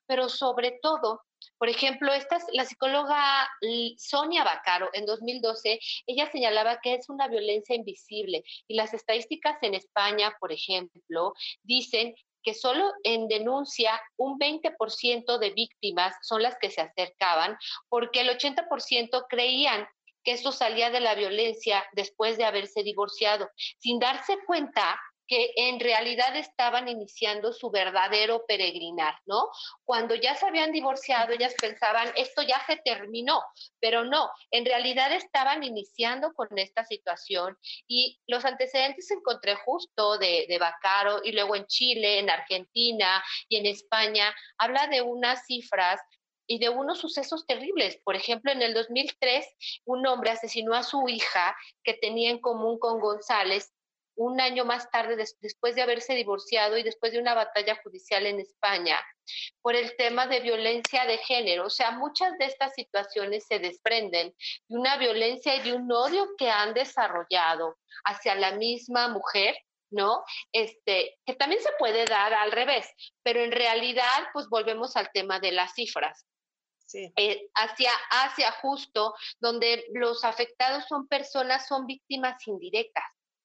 pero 0.06 0.28
sobre 0.28 0.78
todo, 0.82 1.22
por 1.58 1.68
ejemplo, 1.68 2.12
esta 2.12 2.36
es 2.36 2.44
la 2.52 2.64
psicóloga 2.64 3.48
Sonia 3.96 4.44
Bacaro 4.44 4.90
en 4.92 5.06
2012, 5.06 5.78
ella 6.06 6.30
señalaba 6.30 6.80
que 6.80 6.94
es 6.94 7.08
una 7.08 7.28
violencia 7.28 7.74
invisible 7.74 8.44
y 8.66 8.74
las 8.74 8.94
estadísticas 8.94 9.56
en 9.62 9.74
España, 9.74 10.34
por 10.40 10.52
ejemplo, 10.52 11.34
dicen 11.62 12.14
que 12.42 12.54
solo 12.54 12.92
en 13.02 13.26
denuncia 13.26 14.00
un 14.16 14.38
20% 14.38 15.38
de 15.38 15.50
víctimas 15.50 16.14
son 16.22 16.42
las 16.42 16.56
que 16.58 16.70
se 16.70 16.82
acercaban, 16.82 17.56
porque 17.88 18.20
el 18.20 18.28
80% 18.28 19.26
creían 19.28 19.88
que 20.22 20.32
esto 20.32 20.52
salía 20.52 20.90
de 20.90 21.00
la 21.00 21.14
violencia 21.14 21.84
después 21.92 22.36
de 22.36 22.44
haberse 22.44 22.82
divorciado, 22.82 23.48
sin 23.78 23.98
darse 23.98 24.38
cuenta 24.46 24.98
en 25.56 25.80
realidad 25.80 26.36
estaban 26.36 26.88
iniciando 26.88 27.52
su 27.52 27.70
verdadero 27.70 28.44
peregrinar, 28.46 29.14
¿no? 29.26 29.48
Cuando 29.84 30.14
ya 30.14 30.34
se 30.34 30.46
habían 30.46 30.72
divorciado, 30.72 31.32
ellas 31.32 31.54
pensaban, 31.60 32.12
esto 32.16 32.42
ya 32.42 32.60
se 32.66 32.76
terminó, 32.76 33.42
pero 33.80 34.04
no, 34.04 34.30
en 34.50 34.64
realidad 34.64 35.12
estaban 35.12 35.62
iniciando 35.62 36.32
con 36.34 36.48
esta 36.58 36.84
situación 36.84 37.56
y 37.86 38.20
los 38.26 38.44
antecedentes 38.44 39.10
encontré 39.10 39.54
justo 39.56 40.18
de, 40.18 40.46
de 40.48 40.58
Bacaro 40.58 41.20
y 41.24 41.32
luego 41.32 41.56
en 41.56 41.66
Chile, 41.66 42.18
en 42.18 42.30
Argentina 42.30 43.22
y 43.48 43.56
en 43.56 43.66
España, 43.66 44.34
habla 44.58 44.86
de 44.88 45.02
unas 45.02 45.46
cifras 45.46 46.00
y 46.46 46.58
de 46.58 46.68
unos 46.68 46.98
sucesos 46.98 47.46
terribles. 47.46 47.98
Por 48.04 48.16
ejemplo, 48.16 48.52
en 48.52 48.62
el 48.62 48.74
2003, 48.74 49.46
un 49.86 50.06
hombre 50.06 50.30
asesinó 50.30 50.74
a 50.74 50.82
su 50.82 51.08
hija 51.08 51.56
que 51.82 51.94
tenía 51.94 52.30
en 52.30 52.40
común 52.40 52.78
con 52.78 53.00
González 53.00 53.72
un 54.16 54.40
año 54.40 54.64
más 54.64 54.90
tarde, 54.90 55.16
después 55.16 55.75
de 55.75 55.83
haberse 55.83 56.14
divorciado 56.14 56.76
y 56.76 56.83
después 56.83 57.12
de 57.12 57.18
una 57.18 57.35
batalla 57.35 57.80
judicial 57.83 58.26
en 58.26 58.40
España, 58.40 58.99
por 59.62 59.75
el 59.75 59.97
tema 59.97 60.26
de 60.26 60.40
violencia 60.40 61.04
de 61.06 61.18
género. 61.18 61.66
O 61.66 61.71
sea, 61.71 61.92
muchas 61.92 62.37
de 62.38 62.47
estas 62.47 62.75
situaciones 62.75 63.47
se 63.47 63.59
desprenden 63.59 64.35
de 64.68 64.76
una 64.78 64.97
violencia 64.97 65.56
y 65.56 65.62
de 65.62 65.73
un 65.73 65.90
odio 65.90 66.28
que 66.37 66.50
han 66.50 66.75
desarrollado 66.75 67.78
hacia 68.04 68.35
la 68.35 68.52
misma 68.52 69.09
mujer 69.09 69.56
¿no? 69.90 70.25
Este, 70.52 71.18
que 71.25 71.35
también 71.35 71.62
se 71.62 71.71
puede 71.78 72.04
dar 72.04 72.35
al 72.35 72.50
revés, 72.50 72.90
pero 73.23 73.40
en 73.40 73.52
realidad, 73.52 74.28
pues 74.33 74.49
volvemos 74.49 74.97
al 74.97 75.11
tema 75.12 75.38
de 75.38 75.52
las 75.52 75.73
cifras. 75.75 76.26
Sí. 76.85 77.12
Eh, 77.16 77.49
hacia, 77.54 77.92
hacia 78.11 78.50
justo 78.52 79.14
donde 79.38 79.87
los 79.92 80.25
afectados 80.25 80.85
son 80.88 81.06
personas, 81.06 81.66
son 81.66 81.87
víctimas 81.87 82.47
indirectas. 82.47 83.04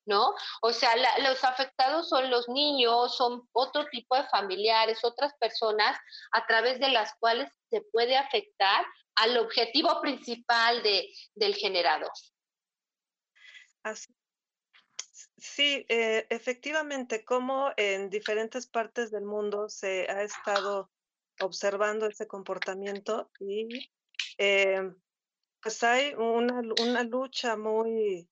¿No? 0.10 0.34
O 0.62 0.74
sea, 0.74 0.94
los 1.20 1.44
afectados 1.44 2.10
son 2.10 2.30
los 2.30 2.50
niños, 2.50 3.16
son 3.16 3.48
otro 3.54 3.86
tipo 3.90 4.16
de 4.16 4.28
familiares, 4.28 5.00
otras 5.04 5.34
personas 5.40 5.98
a 6.32 6.46
través 6.48 6.80
de 6.80 6.90
las 6.90 7.14
cuales 7.20 7.50
se 7.70 7.82
puede 7.94 8.18
afectar 8.18 8.86
al 9.16 9.38
objetivo 9.38 10.02
principal 10.02 10.82
de, 10.84 11.08
del 11.36 11.56
generador. 11.56 12.12
Sí, 15.38 15.86
eh, 15.88 16.26
efectivamente, 16.30 17.24
como 17.24 17.72
en 17.78 18.10
diferentes 18.10 18.68
partes 18.68 19.12
del 19.12 19.24
mundo 19.24 19.70
se 19.70 20.10
ha 20.10 20.24
estado 20.24 20.90
observando 21.42 22.08
ese 22.08 22.28
comportamiento 22.28 23.32
y 23.40 23.90
eh, 24.38 24.92
pues 25.62 25.84
hay 25.84 26.14
una, 26.16 26.62
una 26.82 27.04
lucha 27.04 27.56
muy, 27.56 28.28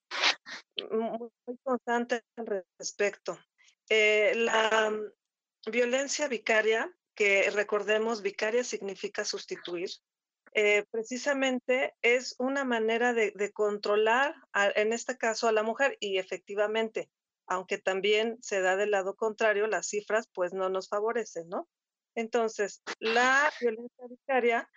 muy 0.91 1.57
constante 1.63 2.23
al 2.35 2.63
respecto. 2.77 3.37
Eh, 3.89 4.33
la 4.35 4.91
mm, 4.91 5.71
violencia 5.71 6.27
vicaria, 6.27 6.91
que 7.15 7.49
recordemos, 7.51 8.21
vicaria 8.21 8.63
significa 8.63 9.25
sustituir, 9.25 9.89
eh, 10.53 10.85
precisamente 10.91 11.95
es 12.01 12.35
una 12.39 12.63
manera 12.63 13.13
de, 13.13 13.51
controlar, 13.53 14.35
en 14.75 14.93
este 14.93 15.17
caso, 15.17 15.47
a 15.47 15.51
la 15.51 15.63
mujer 15.63 15.97
y 15.99 16.17
efectivamente, 16.17 17.09
aunque 17.47 17.77
también 17.77 18.37
se 18.41 18.61
da 18.61 18.75
del 18.75 18.91
lado 18.91 19.15
contrario, 19.15 19.67
las 19.67 19.87
cifras 19.87 20.27
pues 20.33 20.53
no 20.53 20.69
nos 20.69 20.89
favorecen, 20.89 21.47
¿no? 21.49 21.67
Entonces, 22.15 22.81
la 22.99 23.51
violencia 23.61 24.07
vicaria 24.09 24.69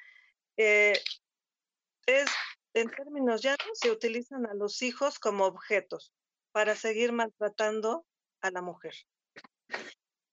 eh, 0.59 1.01
es 2.05 2.29
en 2.75 2.91
términos 2.91 3.43
llanos, 3.43 3.59
se 3.75 3.91
utilizan 3.91 4.47
a 4.47 4.55
los 4.55 4.83
hijos 4.83 5.19
como 5.19 5.45
objetos 5.45 6.13
para 6.53 6.77
seguir 6.77 7.13
maltratando 7.13 8.07
a 8.41 8.51
la 8.51 8.63
mujer. 8.63 8.95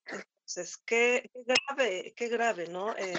Entonces, 0.05 0.77
qué, 0.85 1.29
grave, 1.33 2.13
qué 2.15 2.29
grave, 2.29 2.67
¿no? 2.67 2.95
Eh, 2.95 3.13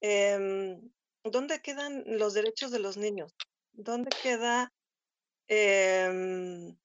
em, 0.00 0.90
¿dónde, 1.24 1.60
quedan 1.60 2.04
los 2.06 2.34
derechos 2.34 2.70
de 2.70 2.78
los 2.78 2.96
niños? 2.96 3.34
¿Dónde 3.72 4.10
queda 4.22 4.72
em, 5.48 6.76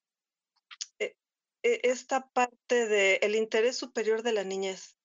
e, 0.97 1.15
e, 1.63 1.81
esta 1.83 2.27
parte 2.29 2.87
del 2.87 3.35
interés 3.35 3.77
superior 3.77 4.23
de 4.23 4.33
la 4.33 4.43
niñez? 4.43 4.95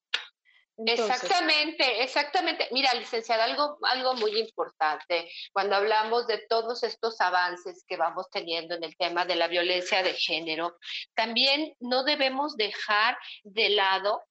Exactamente, 0.78 2.02
exactamente. 2.02 2.68
Mira, 2.70 2.92
licenciada, 2.94 3.44
algo, 3.44 3.78
algo 3.82 4.14
muy 4.14 4.38
importante 4.38 5.30
cuando 5.52 5.76
hablamos 5.76 6.26
de 6.26 6.38
todos 6.48 6.82
estos 6.82 7.20
avances 7.20 7.84
que 7.88 7.96
vamos 7.96 8.28
teniendo 8.30 8.74
en 8.74 8.84
el 8.84 8.96
tema 8.96 9.24
de 9.24 9.36
la 9.36 9.48
violencia 9.48 10.02
de 10.02 10.12
género, 10.12 10.76
también 11.14 11.74
no 11.80 12.04
debemos 12.04 12.56
dejar 12.56 13.16
de 13.42 13.70
lado 13.70 14.22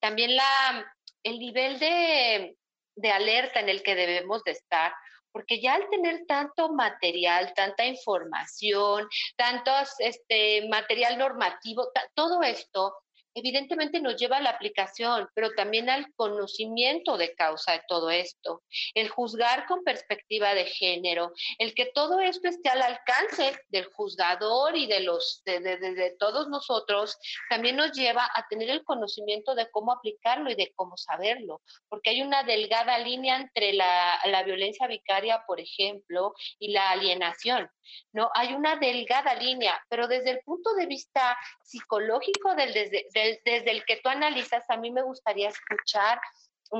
también 0.00 0.36
la, 0.36 0.94
el 1.22 1.38
nivel 1.38 1.78
de, 1.78 2.56
de 2.96 3.10
alerta 3.10 3.60
en 3.60 3.68
el 3.68 3.82
que 3.82 3.94
debemos 3.94 4.42
de 4.44 4.52
estar, 4.52 4.92
porque 5.32 5.60
ya 5.60 5.74
al 5.74 5.88
tener 5.90 6.24
tanto 6.26 6.72
material, 6.72 7.52
tanta 7.54 7.84
información, 7.84 9.08
tanto 9.36 9.70
este, 9.98 10.68
material 10.68 11.18
normativo, 11.18 11.90
todo 12.14 12.42
esto, 12.42 12.94
evidentemente 13.36 14.00
nos 14.00 14.16
lleva 14.16 14.38
a 14.38 14.40
la 14.40 14.50
aplicación, 14.50 15.28
pero 15.34 15.52
también 15.52 15.90
al 15.90 16.12
conocimiento 16.14 17.18
de 17.18 17.34
causa 17.34 17.72
de 17.72 17.82
todo 17.86 18.10
esto, 18.10 18.62
el 18.94 19.10
juzgar 19.10 19.66
con 19.66 19.84
perspectiva 19.84 20.54
de 20.54 20.64
género, 20.64 21.32
el 21.58 21.74
que 21.74 21.86
todo 21.94 22.20
esto 22.20 22.48
esté 22.48 22.70
al 22.70 22.82
alcance 22.82 23.60
del 23.68 23.84
juzgador 23.92 24.76
y 24.76 24.86
de 24.86 25.00
los 25.00 25.42
de, 25.44 26.16
todos 26.18 26.48
nosotros, 26.48 27.18
también 27.50 27.76
nos 27.76 27.92
lleva 27.92 28.28
a 28.34 28.46
tener 28.48 28.70
el 28.70 28.82
conocimiento 28.84 29.54
de 29.54 29.70
cómo 29.70 29.92
aplicarlo 29.92 30.50
y 30.50 30.54
de 30.54 30.72
cómo 30.74 30.96
saberlo, 30.96 31.60
porque 31.88 32.10
hay 32.10 32.22
una 32.22 32.42
delgada 32.42 32.98
línea 32.98 33.36
entre 33.36 33.74
la, 33.74 34.18
la 34.24 34.42
violencia 34.44 34.86
vicaria, 34.86 35.44
por 35.46 35.60
ejemplo, 35.60 36.32
y 36.58 36.72
la 36.72 36.90
alienación. 36.90 37.70
¿no? 38.12 38.30
Hay 38.34 38.54
una 38.54 38.76
delgada 38.76 39.34
línea, 39.34 39.80
pero 39.88 40.08
desde 40.08 40.30
el 40.30 40.40
punto 40.40 40.74
de 40.74 40.86
vista 40.86 41.36
psicológico, 41.62 42.54
del, 42.54 42.72
desde, 42.72 43.06
desde 43.44 43.70
el 43.70 43.84
que 43.84 43.96
tú 43.96 44.08
analizas, 44.08 44.64
a 44.68 44.76
mí 44.76 44.90
me 44.90 45.02
gustaría 45.02 45.48
escuchar 45.48 46.20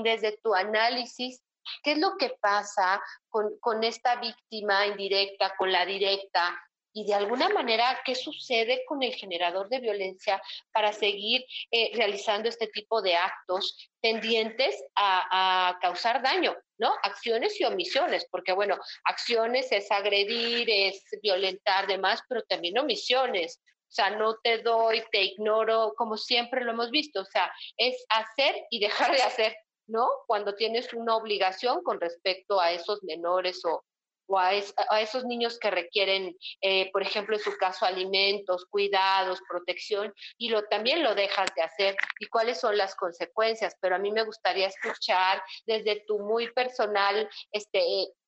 desde 0.03 0.37
tu 0.38 0.55
análisis 0.55 1.43
qué 1.83 1.93
es 1.93 1.99
lo 1.99 2.17
que 2.17 2.31
pasa 2.41 3.03
con, 3.29 3.59
con 3.61 3.83
esta 3.85 4.17
víctima 4.17 4.87
indirecta, 4.87 5.55
con 5.57 5.73
la 5.73 5.85
directa, 5.85 6.57
y 6.97 7.05
de 7.05 7.12
alguna 7.12 7.50
manera 7.50 8.00
qué 8.07 8.15
sucede 8.15 8.83
con 8.87 9.03
el 9.03 9.15
generador 9.15 9.69
de 9.69 9.81
violencia 9.81 10.41
para 10.73 10.95
seguir 10.95 11.45
eh, 11.71 11.91
realizando 11.95 12.49
este 12.49 12.69
tipo 12.69 13.03
de 13.03 13.15
actos 13.15 13.91
tendientes 14.00 14.83
a, 14.95 15.69
a, 15.69 15.79
causar 15.79 16.23
daño, 16.23 16.57
¿no? 16.79 16.91
Acciones 17.03 17.61
y 17.61 17.65
omisiones, 17.65 18.26
porque 18.31 18.55
bueno, 18.55 18.79
acciones 19.05 19.71
es 19.73 19.93
agredir, 19.93 20.71
es 20.71 21.05
violentar 21.23 21.87
demás, 21.87 22.23
pero 22.31 22.43
también 22.45 22.79
omisiones. 22.79 23.61
O 23.88 23.93
sea, 23.97 24.11
no 24.11 24.37
te 24.43 24.59
doy, 24.59 25.02
te 25.12 25.23
ignoro, 25.23 25.95
como 25.97 26.16
siempre 26.16 26.64
lo 26.64 26.73
hemos 26.73 26.90
visto. 26.90 27.21
O 27.21 27.25
sea, 27.25 27.50
es 27.76 28.05
hacer 28.09 28.55
y 28.71 28.81
dejar 28.81 29.12
de 29.12 29.23
hacer, 29.23 29.57
¿no? 29.87 30.09
Cuando 30.26 30.55
tienes 30.55 30.93
una 30.93 31.16
obligación 31.16 31.83
con 31.83 32.00
respecto 32.00 32.61
a 32.61 32.73
esos 32.73 33.02
menores 33.05 33.64
o, 33.64 33.85
o 34.26 34.38
a, 34.38 34.55
esos 35.00 35.25
niños 35.25 35.59
que 35.59 35.71
requieren, 35.71 36.37
eh, 36.61 36.90
por 36.90 37.02
ejemplo, 37.02 37.37
en 37.37 37.43
su 37.43 37.57
caso, 37.57 37.87
alimentos, 37.87 38.66
cuidados, 38.66 39.40
protección, 39.49 40.12
y 40.37 40.49
lo, 40.49 40.64
también 40.64 41.02
lo 41.02 41.14
dejas 41.14 41.49
de 41.55 41.62
hacer, 41.62 41.97
y 42.19 42.26
cuáles 42.26 42.61
son 42.61 42.76
las 42.76 42.95
consecuencias. 42.97 43.76
Pero 43.81 43.97
a 43.97 43.99
mí 43.99 44.11
me 44.11 44.25
gustaría 44.25 44.66
escuchar 44.66 45.43
desde 45.64 46.05
tu 46.07 46.19
muy 46.19 46.52
personal 46.52 47.28
este, 47.52 47.83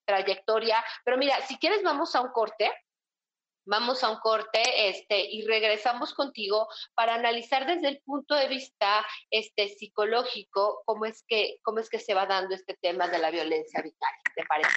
trayectoria. 0.06 0.84
Pero 1.04 1.18
mira, 1.18 1.40
si 1.46 1.58
quieres, 1.58 1.82
vamos 1.82 2.14
a 2.14 2.20
un 2.20 2.30
corte 2.30 2.72
vamos 3.68 4.02
a 4.02 4.10
un 4.10 4.18
corte 4.18 4.88
este, 4.88 5.20
y 5.20 5.46
regresamos 5.46 6.14
contigo 6.14 6.68
para 6.94 7.14
analizar 7.14 7.66
desde 7.66 7.88
el 7.88 8.00
punto 8.00 8.34
de 8.34 8.48
vista 8.48 9.04
este, 9.30 9.68
psicológico 9.68 10.82
cómo 10.86 11.04
es, 11.04 11.22
que, 11.28 11.58
cómo 11.62 11.78
es 11.78 11.88
que 11.88 11.98
se 11.98 12.14
va 12.14 12.26
dando 12.26 12.54
este 12.54 12.76
tema 12.80 13.08
de 13.08 13.18
la 13.18 13.30
violencia 13.30 13.82
vital. 13.82 14.12
¿Te 14.34 14.44
parece? 14.46 14.70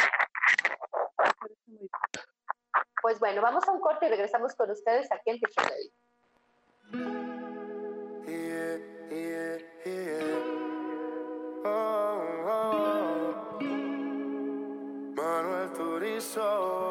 Pues 3.01 3.19
bueno, 3.19 3.41
vamos 3.41 3.67
a 3.67 3.71
un 3.71 3.79
corte 3.79 4.07
y 4.07 4.09
regresamos 4.09 4.53
con 4.55 4.69
ustedes 4.69 5.11
aquí 5.11 5.31
en 5.31 5.39
Tejido 5.39 5.67
Manuel 15.15 15.71
Turizo 15.73 16.90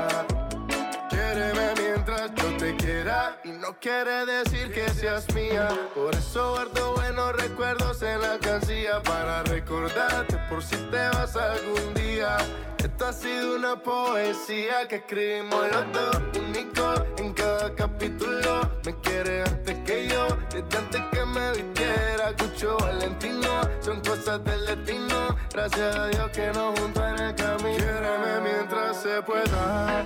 Quiere 3.81 4.25
decir 4.27 4.71
que 4.71 4.87
seas 4.89 5.25
mía. 5.33 5.67
Por 5.95 6.13
eso 6.13 6.51
guardo 6.51 6.93
buenos 6.93 7.35
recuerdos 7.35 8.01
en 8.03 8.21
la 8.21 8.33
alcancía 8.33 9.01
para 9.01 9.41
recordarte 9.43 10.37
por 10.49 10.63
si 10.63 10.75
te 10.75 11.09
vas 11.09 11.35
algún 11.35 11.93
día. 11.95 12.37
Esta 12.77 13.09
ha 13.09 13.13
sido 13.13 13.55
una 13.55 13.75
poesía 13.75 14.87
que 14.87 14.97
escribimos 14.97 15.65
los 15.71 15.93
dos, 15.93 16.21
único 16.39 16.93
en 17.17 17.33
cada 17.33 17.73
capítulo. 17.73 18.71
Me 18.85 18.95
quiere 19.01 19.41
antes 19.43 19.77
que 19.85 20.07
yo, 20.07 20.27
desde 20.51 20.77
antes 20.77 21.01
que 21.11 21.25
me 21.25 21.51
vistiera. 21.51 22.35
Cucho 22.37 22.77
Valentino, 22.77 23.61
son 23.79 23.99
cosas 24.01 24.43
del 24.43 24.65
destino. 24.65 25.35
Gracias 25.51 25.95
a 25.95 26.07
Dios 26.07 26.29
que 26.31 26.47
nos 26.53 26.79
juntó 26.79 27.07
en 27.07 27.19
el 27.19 27.35
camino. 27.35 27.77
Quiéreme 27.77 28.41
mientras 28.41 29.01
se 29.01 29.21
pueda 29.23 30.05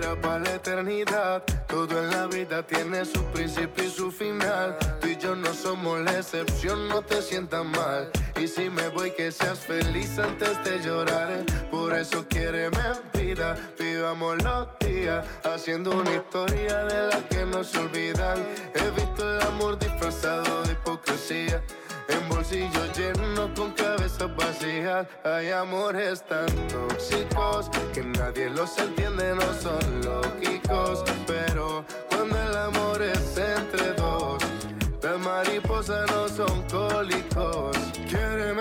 para 0.00 0.38
la 0.38 0.54
eternidad, 0.54 1.42
todo 1.68 2.02
en 2.02 2.10
la 2.10 2.26
vida 2.26 2.66
tiene 2.66 3.04
su 3.04 3.22
principio 3.26 3.84
y 3.84 3.90
su 3.90 4.10
final. 4.10 4.76
Tú 5.00 5.08
y 5.08 5.16
yo 5.16 5.36
no 5.36 5.52
somos 5.52 6.00
la 6.00 6.18
excepción, 6.18 6.88
no 6.88 7.02
te 7.02 7.20
sientas 7.22 7.64
mal. 7.64 8.10
Y 8.40 8.48
si 8.48 8.70
me 8.70 8.88
voy, 8.88 9.10
que 9.12 9.30
seas 9.30 9.58
feliz 9.58 10.18
antes 10.18 10.62
de 10.64 10.80
llorar. 10.82 11.44
Por 11.70 11.94
eso 11.94 12.26
quiere 12.28 12.70
vida, 13.14 13.56
vivamos 13.78 14.42
los 14.42 14.68
días, 14.80 15.24
haciendo 15.44 15.90
una 15.90 16.14
historia 16.14 16.84
de 16.84 17.08
la 17.08 17.28
que 17.28 17.44
no 17.44 17.62
se 17.62 17.78
olvidan. 17.78 18.38
He 18.74 18.90
visto 18.90 19.36
el 19.36 19.42
amor 19.42 19.78
disfrazado 19.78 20.62
de 20.62 20.72
hipocresía. 20.72 21.62
En 22.10 22.28
bolsillos 22.28 22.96
llenos 22.96 23.50
con 23.56 23.72
cabezas 23.72 24.34
vacías. 24.36 25.06
Hay 25.24 25.50
amores 25.50 26.22
tan 26.22 26.46
tóxicos 26.68 27.70
Que 27.92 28.02
nadie 28.02 28.50
los 28.50 28.76
entiende, 28.78 29.34
no 29.34 29.52
son 29.54 30.00
lógicos. 30.04 31.04
Pero 31.26 31.84
cuando 32.10 32.36
el 32.36 32.56
amor 32.56 33.02
es 33.02 33.36
entre 33.38 33.92
dos 33.94 34.42
Las 35.02 35.18
mariposas 35.18 36.10
no 36.10 36.28
son 36.28 36.62
cólicos 36.68 37.79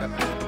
Manuel 0.00 0.39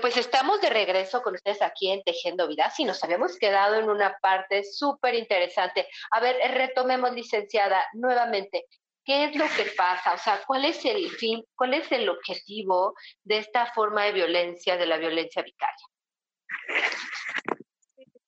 Pues 0.00 0.16
estamos 0.16 0.60
de 0.60 0.68
regreso 0.68 1.22
con 1.22 1.34
ustedes 1.34 1.62
aquí 1.62 1.90
en 1.90 2.02
Tejiendo 2.02 2.48
Vidas 2.48 2.78
y 2.80 2.84
nos 2.84 3.02
habíamos 3.04 3.38
quedado 3.38 3.76
en 3.76 3.88
una 3.88 4.18
parte 4.20 4.64
súper 4.64 5.14
interesante. 5.14 5.86
A 6.10 6.20
ver, 6.20 6.36
retomemos, 6.52 7.12
licenciada, 7.12 7.84
nuevamente. 7.94 8.66
¿Qué 9.04 9.26
es 9.26 9.36
lo 9.36 9.44
que 9.56 9.70
pasa? 9.76 10.14
O 10.14 10.18
sea, 10.18 10.42
¿cuál 10.46 10.64
es 10.64 10.84
el 10.84 11.08
fin, 11.10 11.44
cuál 11.54 11.74
es 11.74 11.90
el 11.92 12.08
objetivo 12.08 12.94
de 13.22 13.38
esta 13.38 13.72
forma 13.72 14.04
de 14.04 14.12
violencia, 14.12 14.76
de 14.76 14.86
la 14.86 14.98
violencia 14.98 15.42
vicaria? 15.42 15.86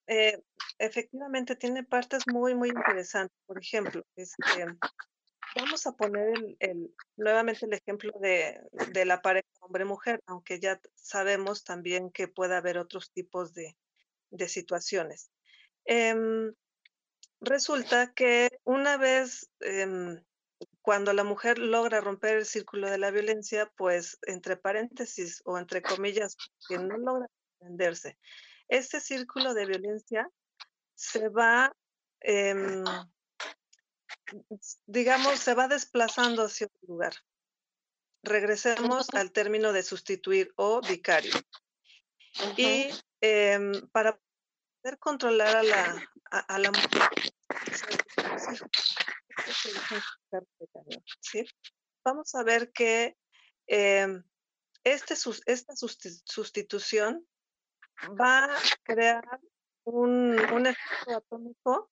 Eh, 0.07 0.39
efectivamente, 0.79 1.57
tiene 1.57 1.83
partes 1.83 2.23
muy, 2.33 2.55
muy 2.55 2.69
interesantes. 2.69 3.37
Por 3.47 3.59
ejemplo, 3.59 4.03
este, 4.15 4.67
vamos 5.57 5.87
a 5.87 5.93
poner 5.93 6.33
nuevamente 7.17 7.67
el 7.67 7.73
ejemplo 7.73 8.13
de, 8.21 8.61
la 9.05 9.21
pareja 9.21 9.49
hombre-mujer, 9.61 10.21
aunque 10.27 10.61
ya 10.61 10.81
sabemos 10.95 11.65
también 11.65 12.11
que 12.11 12.29
puede 12.29 12.55
haber 12.57 12.79
otros 12.79 13.11
tipos 13.13 13.55
de, 13.55 13.77
de 14.31 14.49
situaciones. 14.49 15.31
Em, 15.85 16.53
resulta 17.41 18.13
que 18.13 18.51
una 18.65 18.97
vez, 18.97 19.51
em, 19.61 20.23
cuando 20.83 21.13
la 21.13 21.25
mujer 21.25 21.59
logra 21.59 22.01
romper 22.01 22.39
el 22.39 22.47
círculo 22.47 22.91
de 22.91 22.99
la 22.99 23.11
violencia, 23.11 23.71
pues 23.77 24.19
entre 24.23 24.57
paréntesis 24.57 25.43
o 25.45 25.59
entre 25.59 25.83
comillas, 25.83 26.37
que 26.69 26.79
no 26.79 26.97
logra 26.99 27.27
defenderse, 27.61 28.19
este 28.69 29.01
círculo 29.01 29.55
de 29.55 29.67
violencia 29.67 30.29
se 30.95 31.29
va, 31.29 31.73
em, 32.21 32.85
digamos, 34.87 35.39
se 35.39 35.55
va 35.55 35.69
desplazando 35.69 36.45
hacia 36.45 36.67
otro 36.67 36.81
lugar. 36.89 37.15
Regresemos 38.23 39.09
al 39.15 39.33
término 39.33 39.73
de 39.73 39.83
sustituir 39.83 40.53
o 40.57 40.81
vicario. 40.81 41.33
Y 42.57 42.91
em, 43.21 43.73
para 43.91 44.19
poder 44.83 44.99
controlar 44.99 45.57
a 45.57 45.63
la, 45.63 46.11
a, 46.31 46.59
la 46.59 46.71
mujer, 46.71 47.11
vamos 52.05 52.35
a 52.35 52.43
ver 52.43 52.73
que 52.73 53.17
em, 53.67 54.23
este, 54.85 55.15
esta 55.47 55.75
sustitución 55.77 57.27
va 58.21 58.45
a 58.45 58.59
crear 58.83 59.25
un, 59.85 60.39
un 60.53 60.67
efecto 60.67 61.17
atómico 61.17 61.91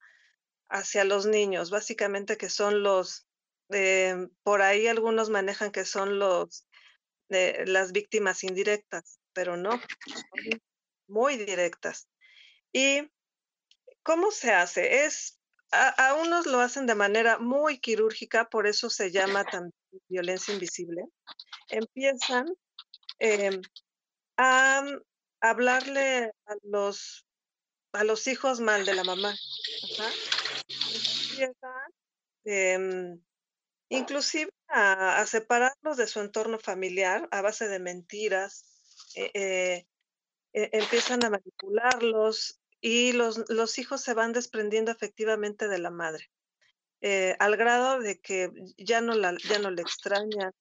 hacia 0.69 1.05
los 1.05 1.27
niños, 1.27 1.71
básicamente 1.71 2.37
que 2.37 2.49
son 2.49 2.83
los, 2.83 3.27
eh, 3.71 4.29
por 4.43 4.63
ahí 4.63 4.87
algunos 4.87 5.31
manejan 5.31 5.71
que 5.71 5.85
son 5.85 6.19
los, 6.19 6.67
eh, 7.29 7.65
las 7.67 7.93
víctimas 7.93 8.45
indirectas, 8.45 9.21
pero 9.33 9.57
no, 9.57 9.81
muy 11.09 11.37
directas. 11.37 12.09
¿Y 12.73 13.11
cómo 14.03 14.31
se 14.31 14.53
hace? 14.53 15.05
Es, 15.05 15.39
a, 15.73 16.15
unos 16.15 16.47
lo 16.47 16.61
hacen 16.61 16.87
de 16.87 16.95
manera 16.95 17.39
muy 17.39 17.79
quirúrgica, 17.79 18.49
por 18.49 18.67
eso 18.67 18.89
se 18.89 19.11
llama 19.11 19.45
también 19.45 19.75
violencia 20.09 20.55
invisible. 20.55 21.03
Empiezan 21.69 22.47
em, 23.19 23.61
a 24.37 24.85
hablarle 25.41 26.33
a 26.47 26.55
los 26.63 27.27
a 27.97 28.05
los 28.05 28.27
hijos 28.27 28.61
mal 28.61 28.85
de 28.85 28.95
la 28.95 29.05
mamá. 29.05 29.35
Em, 32.45 33.21
inclusive 33.89 34.51
a, 34.69 35.25
separarlos 35.27 35.97
de 35.97 36.07
su 36.07 36.21
entorno 36.21 36.59
familiar 36.59 37.29
a 37.31 37.43
base 37.43 37.69
de 37.69 37.79
mentiras, 37.79 38.65
eh, 39.15 39.31
eh, 39.35 39.87
e, 40.53 40.71
empiezan 40.73 41.25
a 41.25 41.31
manipularlos 41.31 42.61
y 42.81 43.13
los, 43.13 43.45
los, 43.49 43.79
hijos 43.79 44.01
se 44.03 44.15
van 44.15 44.33
desprendiendo 44.33 44.91
efectivamente 44.93 45.69
de 45.69 45.79
la 45.79 45.91
madre, 45.91 46.31
eh, 47.01 47.37
al 47.39 47.57
grado 47.57 48.01
de 48.01 48.21
que 48.21 48.51
ya 48.77 49.01
no, 49.01 49.15
la, 49.15 49.37
ya 49.49 49.59
no 49.59 49.71
le 49.71 49.83
extrañan, 49.83 50.53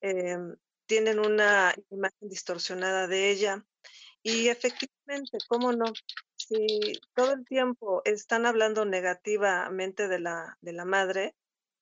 em, 0.00 0.56
tienen 0.86 1.18
una 1.18 1.74
imagen 1.90 2.28
distorsionada 2.28 3.06
de 3.08 3.30
ella. 3.30 3.66
Y 4.22 4.48
efectivamente, 4.48 5.38
¿cómo 5.48 5.72
no? 5.72 5.86
Si 6.46 7.00
todo 7.14 7.32
el 7.32 7.44
tiempo 7.44 8.02
están 8.04 8.46
hablando 8.46 8.84
negativamente 8.84 10.06
de 10.06 10.20
la, 10.20 10.56
de 10.60 10.72
la 10.72 10.84
madre, 10.84 11.34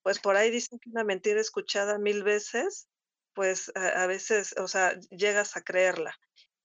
pues 0.03 0.19
por 0.19 0.37
ahí 0.37 0.51
dicen 0.51 0.79
que 0.79 0.91
una 0.91 1.05
mentira 1.05 1.41
escuchada 1.41 1.99
mil 1.99 2.23
veces, 2.23 2.89
pues 3.35 3.71
a, 3.75 4.07
veces, 4.07 4.55
o 4.59 4.69
sea, 4.69 4.99
llegas 5.11 5.57
a 5.57 5.63
creerla. 5.63 6.19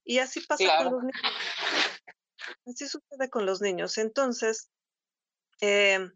Y 0.06 0.20
así 0.20 0.42
pasa 0.42 0.66
con 0.78 0.94
los 0.94 1.04
niños. 1.04 1.22
Así 2.66 2.88
sucede 2.88 3.30
con 3.30 3.46
los 3.46 3.62
niños. 3.62 3.98
Entonces, 3.98 4.70
em, 5.60 6.12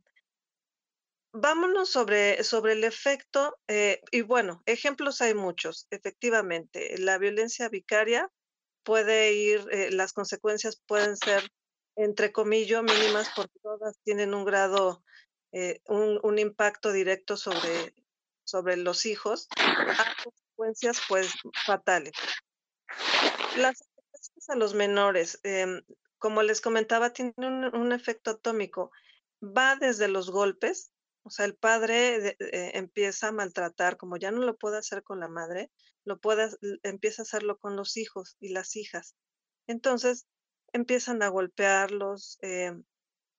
vámonos 1.34 1.90
sobre, 1.90 2.44
sobre 2.44 2.74
el 2.74 2.84
efecto, 2.84 3.58
eh, 3.68 4.02
y 4.12 4.22
bueno, 4.22 4.64
ejemplos 4.66 5.22
hay 5.22 5.34
muchos, 5.34 5.88
efectivamente. 5.90 6.98
La 6.98 7.18
violencia 7.18 7.68
vicaria 7.68 8.30
puede 8.84 9.34
ir, 9.34 9.66
eh, 9.72 9.92
las 9.92 10.14
consecuencias 10.14 10.82
pueden 10.86 11.18
ser 11.18 11.50
entre 11.96 12.32
comillas, 12.32 12.84
mínimas, 12.84 13.30
porque 13.36 13.60
todas 13.62 13.98
tienen 14.04 14.34
un 14.34 14.46
grado, 14.46 15.04
eh, 15.52 15.82
un, 15.88 16.40
impacto 16.40 16.92
directo 16.92 17.38
sobre, 17.38 17.94
sobre 18.44 18.78
los 18.78 19.06
hijos, 19.06 19.48
a 19.58 20.24
consecuencias 20.24 21.02
pues 21.08 21.34
fatales. 21.66 22.14
Las 23.58 23.84
a 24.50 24.56
los 24.56 24.74
menores, 24.74 25.40
em, 25.44 25.82
como 26.18 26.44
les 26.44 26.62
comentaba, 26.62 27.12
tienen 27.12 27.34
un, 27.74 27.92
efecto 27.92 28.32
atómico. 28.32 28.92
Va 29.42 29.76
desde 29.76 30.08
los 30.08 30.32
golpes, 30.32 30.92
o 31.24 31.30
sea, 31.30 31.46
el 31.46 31.56
padre 31.56 32.36
eh, 32.40 32.72
empieza 32.76 33.30
a 33.30 33.32
maltratar, 33.32 33.98
como 33.98 34.18
ya 34.18 34.32
no 34.32 34.42
lo 34.42 34.58
puede 34.58 34.78
hacer 34.78 35.04
con 35.04 35.20
la 35.20 35.28
madre, 35.28 35.72
lo 36.06 36.20
puede, 36.20 36.50
empieza 36.84 37.22
a 37.22 37.24
hacerlo 37.24 37.58
con 37.58 37.76
los 37.76 37.98
hijos 37.98 38.38
y 38.40 38.50
las 38.50 38.76
hijas. 38.76 39.16
Entonces, 39.68 40.28
empiezan 40.74 41.22
a 41.24 41.30
golpearlos, 41.30 42.38
eh, 42.42 42.74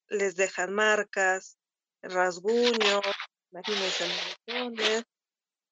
les 0.09 0.37
dejan 0.37 0.73
marcas, 0.73 1.59
rasguños, 2.03 3.03
imagínense, 3.51 5.05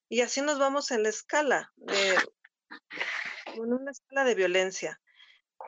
y 0.08 0.20
así 0.20 0.42
nos 0.42 0.58
vamos 0.58 0.90
en 0.90 1.04
la 1.04 1.08
escala, 1.08 1.72
de, 1.76 2.16
en 3.54 3.72
una 3.72 3.90
escala 3.90 4.24
de 4.24 4.34
violencia. 4.34 5.00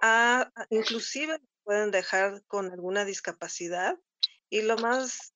A, 0.03 0.51
inclusive 0.71 1.41
pueden 1.63 1.91
dejar 1.91 2.43
con 2.47 2.71
alguna 2.71 3.05
discapacidad 3.05 3.97
y 4.51 4.63
lo 4.63 4.77
más 4.77 5.33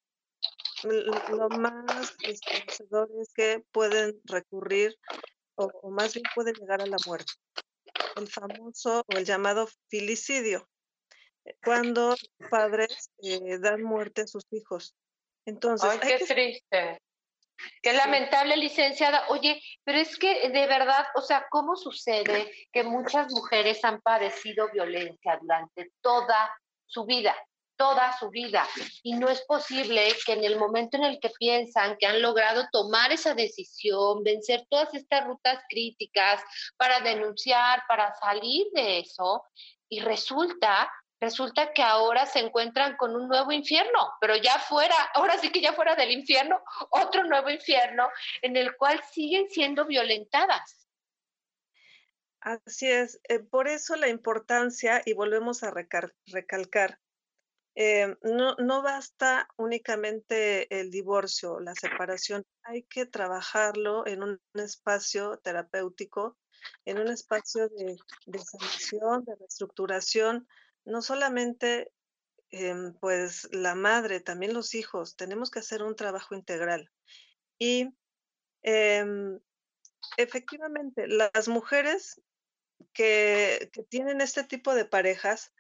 lo 0.84 1.48
más 1.48 2.14
esclarecedor 2.22 3.08
es 3.20 3.32
que 3.32 3.64
pueden 3.72 4.20
recurrir 4.24 4.96
o, 5.56 5.64
o, 5.82 5.90
más 5.90 6.14
bien 6.14 6.22
pueden 6.34 6.54
llegar 6.54 6.82
a 6.82 6.86
la 6.86 6.98
muerte 7.04 7.32
el 8.18 8.28
famoso 8.28 9.04
o 9.06 9.16
el 9.16 9.24
llamado 9.24 9.68
filicidio, 9.88 10.68
eh, 11.44 11.56
cuando 11.64 12.16
padres 12.50 13.10
eh, 13.22 13.58
dan 13.58 13.82
muerte 13.82 14.22
a 14.22 14.26
sus 14.26 14.44
hijos. 14.50 14.94
Entonces, 15.44 15.90
Ay, 15.90 15.98
qué 16.00 16.24
triste. 16.24 17.00
Qué 17.82 17.92
lamentable, 17.92 18.56
licenciada. 18.56 19.26
Oye, 19.28 19.60
pero 19.82 19.98
es 19.98 20.16
que 20.16 20.48
de 20.48 20.66
verdad, 20.66 21.06
o 21.14 21.20
sea, 21.20 21.46
¿cómo 21.50 21.76
sucede 21.76 22.52
que 22.72 22.84
muchas 22.84 23.32
mujeres 23.32 23.84
han 23.84 24.00
padecido 24.00 24.70
violencia 24.72 25.38
durante 25.40 25.90
toda 26.00 26.54
su 26.86 27.04
vida? 27.04 27.34
Toda 27.78 28.16
su 28.18 28.28
vida. 28.28 28.66
Y 29.02 29.14
no 29.14 29.30
es 29.30 29.40
posible 29.42 30.14
que 30.26 30.32
en 30.34 30.44
el 30.44 30.58
momento 30.58 30.98
en 30.98 31.04
el 31.04 31.18
que 31.20 31.30
piensan 31.30 31.96
que 31.98 32.06
han 32.06 32.20
logrado 32.20 32.66
tomar 32.70 33.12
esa 33.12 33.34
decisión, 33.34 34.22
vencer 34.22 34.66
todas 34.68 34.92
estas 34.92 35.24
rutas 35.26 35.62
críticas 35.70 36.42
para 36.76 37.00
denunciar, 37.00 37.82
para 37.88 38.14
salir 38.16 38.66
de 38.74 38.98
eso, 38.98 39.44
y 39.88 40.00
resulta 40.00 40.90
resulta 41.20 41.72
que 41.72 41.82
ahora 41.82 42.26
se 42.26 42.38
encuentran 42.38 42.96
con 42.96 43.16
un 43.16 43.28
nuevo 43.28 43.50
infierno, 43.52 44.12
pero 44.20 44.36
ya 44.36 44.58
fuera, 44.58 44.94
ahora 45.14 45.36
sí 45.38 45.50
que 45.50 45.60
ya 45.60 45.72
fuera 45.72 45.96
del 45.96 46.12
infierno, 46.12 46.62
otro 46.90 47.24
nuevo 47.24 47.50
infierno 47.50 48.08
en 48.42 48.56
el 48.56 48.76
cual 48.76 49.02
siguen 49.12 49.48
siendo 49.50 49.84
violentadas. 49.84 50.88
Así 52.40 52.88
es, 52.88 53.20
eh, 53.28 53.40
por 53.40 53.66
eso 53.66 53.96
la 53.96 54.08
importancia, 54.08 55.02
y 55.04 55.12
volvemos 55.12 55.64
a 55.64 55.72
recalcar, 56.26 56.98
eh, 57.80 58.16
no, 58.22 58.56
no 58.56 58.82
basta 58.82 59.48
únicamente 59.56 60.80
el 60.80 60.90
divorcio, 60.90 61.60
la 61.60 61.76
separación, 61.76 62.44
hay 62.64 62.82
que 62.82 63.06
trabajarlo 63.06 64.04
en 64.04 64.24
un 64.24 64.40
espacio 64.54 65.38
terapéutico, 65.38 66.36
en 66.84 66.98
un 66.98 67.06
espacio 67.06 67.68
de, 67.68 67.96
de 68.26 68.38
sanación, 68.40 69.24
de 69.24 69.36
reestructuración, 69.36 70.48
no 70.84 71.02
solamente 71.02 71.92
em, 72.50 72.94
pues 72.94 73.48
la 73.52 73.76
madre, 73.76 74.18
también 74.18 74.54
los 74.54 74.74
hijos, 74.74 75.14
tenemos 75.14 75.48
que 75.48 75.60
hacer 75.60 75.84
un 75.84 75.94
trabajo 75.94 76.34
integral. 76.34 76.90
Y 77.60 77.94
em, 78.62 79.38
efectivamente, 80.16 81.06
las 81.06 81.46
mujeres 81.46 82.20
que, 82.92 83.70
que, 83.72 83.84
tienen 83.84 84.20
este 84.20 84.42
tipo 84.42 84.74
de 84.74 84.84
parejas, 84.84 85.52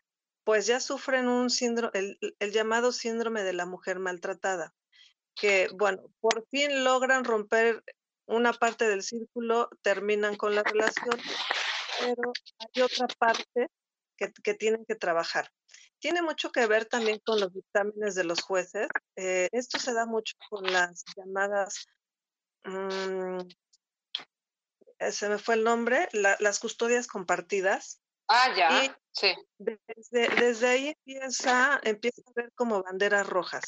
pues 0.48 0.66
ya 0.66 0.80
sufren 0.80 1.28
un 1.28 1.50
síndrome, 1.50 1.92
el, 1.92 2.52
llamado 2.52 2.90
síndrome 2.90 3.42
de 3.42 3.52
la 3.52 3.66
mujer 3.66 3.98
maltratada, 3.98 4.72
que, 5.34 5.68
bueno, 5.74 6.10
por 6.20 6.48
fin 6.48 6.84
logran 6.84 7.24
romper 7.24 7.84
una 8.24 8.54
parte 8.54 8.88
del 8.88 9.02
círculo, 9.02 9.68
terminan 9.82 10.36
con 10.36 10.54
la 10.54 10.62
relación, 10.62 11.20
pero 12.00 12.32
hay 12.60 12.80
otra 12.80 13.06
parte 13.18 13.66
que, 14.16 14.54
tienen 14.54 14.86
que 14.86 14.94
trabajar. 14.94 15.50
Tiene 15.98 16.22
mucho 16.22 16.50
que 16.50 16.66
ver 16.66 16.86
también 16.86 17.20
con 17.26 17.38
los 17.40 17.52
dictámenes 17.52 18.14
de 18.14 18.24
los 18.24 18.40
jueces. 18.40 18.88
Eh, 19.16 19.50
esto 19.52 19.78
se 19.78 19.92
da 19.92 20.06
mucho 20.06 20.34
con 20.48 20.64
las 20.72 21.04
llamadas, 21.14 21.88
mm, 22.64 23.40
eh, 25.00 25.12
se 25.12 25.28
me 25.28 25.36
fue 25.36 25.56
el 25.56 25.64
nombre, 25.64 26.08
las 26.12 26.58
custodias 26.58 27.06
compartidas. 27.06 28.00
Ah, 28.28 28.54
ya, 28.54 28.98
sí. 29.12 29.34
Desde, 29.58 30.66
ahí 30.68 30.88
empieza, 30.88 31.80
empieza 31.82 32.22
a 32.26 32.32
ver 32.34 32.52
como 32.54 32.82
banderas 32.82 33.26
rojas. 33.26 33.64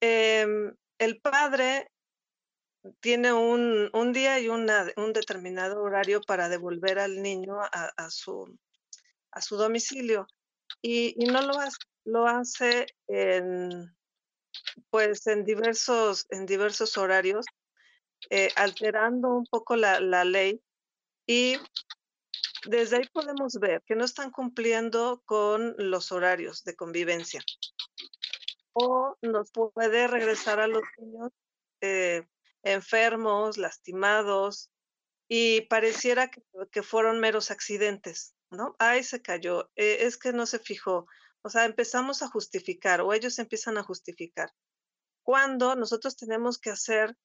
Em, 0.00 0.74
el 0.98 1.20
padre 1.20 1.90
tiene 3.00 3.32
un, 3.32 3.88
un 3.92 4.12
día 4.12 4.38
y 4.40 4.48
una, 4.48 4.86
un 4.96 5.12
determinado 5.12 5.82
horario 5.82 6.20
para 6.20 6.48
devolver 6.48 6.98
al 6.98 7.22
niño 7.22 7.60
a, 7.60 7.92
a 7.96 8.10
su, 8.10 8.58
a 9.30 9.40
su 9.40 9.56
domicilio 9.56 10.26
y, 10.82 11.14
y, 11.22 11.26
no 11.26 11.42
lo 11.42 11.58
hace, 11.58 11.78
lo 12.04 12.26
hace 12.26 12.86
en, 13.08 13.96
pues 14.90 15.26
en 15.26 15.44
diversos, 15.44 16.26
en 16.30 16.46
diversos 16.46 16.96
horarios, 16.96 17.46
eh, 18.30 18.50
alterando 18.56 19.28
un 19.28 19.46
poco 19.46 19.76
la, 19.76 20.00
la 20.00 20.24
ley 20.24 20.60
y 21.26 21.56
desde 22.66 22.96
ahí 22.96 23.08
podemos 23.12 23.54
ver 23.54 23.82
que 23.86 23.94
no 23.94 24.04
están 24.04 24.30
cumpliendo 24.30 25.22
con 25.24 25.74
los 25.78 26.12
horarios 26.12 26.64
de 26.64 26.76
convivencia. 26.76 27.42
O 28.72 29.16
nos 29.22 29.50
puede 29.52 30.06
regresar 30.06 30.60
a 30.60 30.66
los 30.66 30.82
niños 30.98 31.32
eh, 31.80 32.26
enfermos, 32.62 33.56
lastimados, 33.56 34.70
y 35.28 35.62
pareciera 35.62 36.28
que, 36.30 36.42
que, 36.70 36.82
fueron 36.82 37.20
meros 37.20 37.50
accidentes, 37.50 38.34
¿no? 38.50 38.76
Ay, 38.78 39.02
se 39.02 39.22
cayó, 39.22 39.70
eh, 39.76 39.98
es 40.00 40.18
que 40.18 40.32
no 40.32 40.46
se 40.46 40.58
fijó. 40.58 41.06
O 41.42 41.48
sea, 41.48 41.64
empezamos 41.64 42.22
a 42.22 42.28
justificar 42.28 43.00
o 43.00 43.12
ellos 43.12 43.38
empiezan 43.38 43.78
a 43.78 43.82
justificar. 43.82 44.52
Cuando 45.22 45.74
nosotros 45.74 46.16
tenemos 46.16 46.58
que 46.58 46.70
hacer 46.70 47.16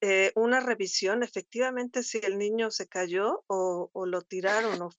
eh, 0.00 0.32
una 0.34 0.60
revisión, 0.60 1.22
efectivamente, 1.22 2.02
si 2.02 2.18
el 2.22 2.38
niño 2.38 2.70
se 2.70 2.86
cayó 2.86 3.44
o, 3.46 3.90
lo 4.06 4.22
tiraron 4.22 4.80
o 4.82 4.90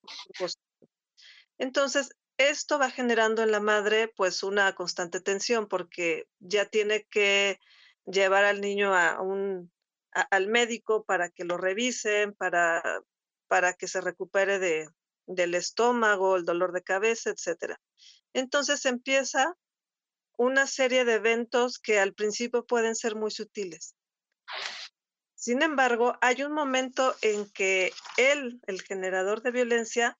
Entonces, 1.58 2.10
esto 2.36 2.78
va 2.78 2.90
generando 2.90 3.42
en 3.42 3.50
la 3.50 3.60
madre 3.60 4.08
pues 4.08 4.42
una 4.42 4.74
constante 4.74 5.20
tensión 5.20 5.68
porque 5.68 6.26
ya 6.38 6.64
tiene 6.66 7.04
que 7.10 7.58
llevar 8.06 8.44
al 8.44 8.60
niño 8.60 8.94
a 8.94 9.20
un, 9.20 9.70
al 10.12 10.48
médico 10.48 11.04
para 11.04 11.28
que 11.28 11.44
lo 11.44 11.58
revisen, 11.58 12.34
para, 12.34 12.82
para 13.46 13.74
que 13.74 13.88
se 13.88 14.00
recupere 14.00 14.58
de, 14.58 14.88
del 15.26 15.54
estómago, 15.54 16.36
el 16.36 16.44
dolor 16.44 16.72
de 16.72 16.82
cabeza, 16.82 17.30
etcétera. 17.30 17.80
Entonces 18.32 18.86
empieza 18.86 19.56
una 20.36 20.66
serie 20.66 21.04
de 21.04 21.14
eventos 21.14 21.78
que 21.78 21.98
al 21.98 22.14
principio 22.14 22.64
pueden 22.64 22.94
ser 22.96 23.14
muy 23.14 23.30
sutiles. 23.30 23.94
Sin 25.34 25.62
embargo, 25.62 26.18
hay 26.20 26.42
un 26.42 26.52
momento 26.52 27.14
en 27.22 27.50
que 27.50 27.92
él, 28.18 28.60
el 28.66 28.82
generador 28.82 29.40
de 29.42 29.50
violencia, 29.50 30.18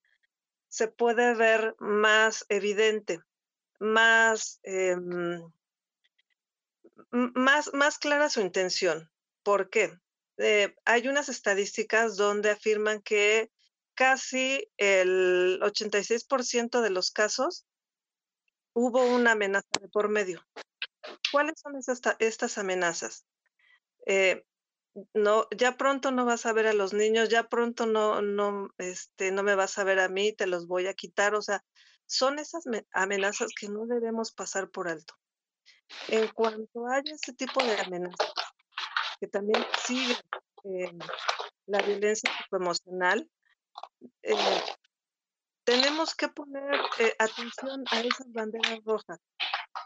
se 0.69 0.89
puede 0.89 1.35
ver 1.35 1.75
más 1.79 2.47
evidente, 2.49 3.21
más, 3.79 4.61
eh, 4.63 4.97
más, 7.11 7.75
más 7.75 7.99
clara 7.99 8.31
su 8.31 8.41
intención. 8.41 9.11
¿Por 9.43 9.69
qué? 9.69 9.93
Eh, 10.39 10.75
hay 10.87 11.09
unas 11.09 11.29
estadísticas 11.29 12.17
donde 12.17 12.51
afirman 12.51 13.03
que 13.03 13.51
casi 13.95 14.71
el 14.79 15.61
86% 15.61 16.81
de 16.81 16.91
los 16.91 17.11
casos 17.11 17.67
hubo 18.73 19.05
una 19.05 19.33
amenaza 19.33 19.69
de 19.81 19.89
por 19.89 20.09
medio. 20.09 20.43
¿Cuáles 21.31 21.61
son 21.61 21.75
estas 22.19 22.59
amenazas? 22.59 23.27
Eh, 24.07 24.45
no, 25.15 25.47
ya 25.57 25.77
pronto 25.77 26.11
no 26.11 26.25
vas 26.25 26.47
a 26.47 26.53
ver 26.53 26.67
a 26.67 26.73
los 26.73 26.93
niños, 26.93 27.29
ya 27.29 27.49
pronto 27.49 27.87
no, 27.87 28.23
no, 28.23 28.71
este, 28.79 29.31
no 29.31 29.43
me 29.43 29.55
vas 29.55 29.79
a 29.79 29.85
ver 29.85 30.01
a 30.01 30.09
mí, 30.09 30.33
te 30.33 30.47
los 30.47 30.67
voy 30.67 30.87
a 30.87 30.95
quitar. 30.95 31.35
O 31.35 31.43
sea, 31.43 31.65
son 32.07 32.39
esas 32.39 32.65
amenazas 32.93 33.51
que 33.59 33.69
no 33.69 33.87
debemos 33.87 34.33
pasar 34.33 34.71
por 34.71 34.89
alto. 34.89 35.15
En 36.09 36.29
cuanto 36.29 36.87
haya 36.89 37.15
ese 37.15 37.33
tipo 37.35 37.63
de 37.63 37.79
amenazas, 37.79 38.33
que 39.21 39.27
también 39.27 39.65
sigue 39.85 40.15
eh, 40.65 40.93
la 41.67 41.83
violencia 41.83 42.31
emocional, 42.53 43.29
eh, 44.23 44.63
tenemos 45.65 46.15
que 46.15 46.29
poner 46.29 46.81
eh, 46.99 47.15
atención 47.19 47.85
a 47.91 48.01
esas 48.01 48.33
banderas 48.33 48.81
rojas, 48.85 49.19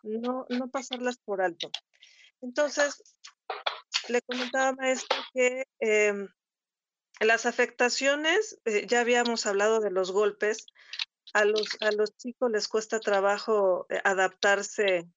no, 0.03 0.46
no 0.48 0.70
pasarlas 0.70 1.18
por 1.18 1.42
alto. 1.42 1.70
Entonces, 2.40 3.03
le 4.08 4.22
comentaba 4.22 4.72
maestro 4.72 5.18
que 5.32 5.66
eh, 5.80 6.28
las 7.20 7.46
afectaciones, 7.46 8.58
eh, 8.64 8.86
ya 8.86 9.00
habíamos 9.00 9.46
hablado 9.46 9.80
de 9.80 9.90
los 9.90 10.12
golpes, 10.12 10.66
a 11.32 11.44
los, 11.44 11.76
a 11.80 11.90
los 11.92 12.16
chicos 12.16 12.50
les 12.50 12.68
cuesta 12.68 13.00
trabajo 13.00 13.86
eh, 13.88 14.00
adaptarse 14.04 15.08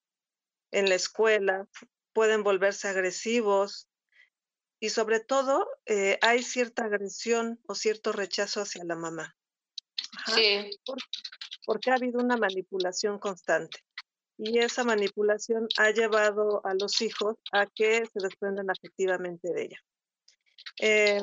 en 0.71 0.89
la 0.89 0.95
escuela, 0.95 1.67
pueden 2.13 2.43
volverse 2.43 2.87
agresivos 2.87 3.87
y 4.79 4.89
sobre 4.89 5.19
todo 5.19 5.67
eh, 5.85 6.17
hay 6.21 6.43
cierta 6.43 6.85
agresión 6.85 7.59
o 7.67 7.75
cierto 7.75 8.11
rechazo 8.11 8.61
hacia 8.61 8.83
la 8.83 8.95
mamá. 8.95 9.35
Ajá, 10.17 10.35
sí. 10.35 10.69
Porque, 10.85 11.05
porque 11.65 11.91
ha 11.91 11.95
habido 11.95 12.19
una 12.19 12.37
manipulación 12.37 13.19
constante 13.19 13.86
y 14.37 14.59
esa 14.59 14.83
manipulación 14.83 15.67
ha 15.77 15.91
llevado 15.91 16.65
a 16.65 16.73
los 16.75 17.01
hijos 17.01 17.35
a 17.51 17.65
que 17.65 18.05
se 18.05 18.19
desprendan 18.21 18.69
afectivamente 18.69 19.51
de 19.51 19.63
ella. 19.63 19.83
Eh, 20.79 21.21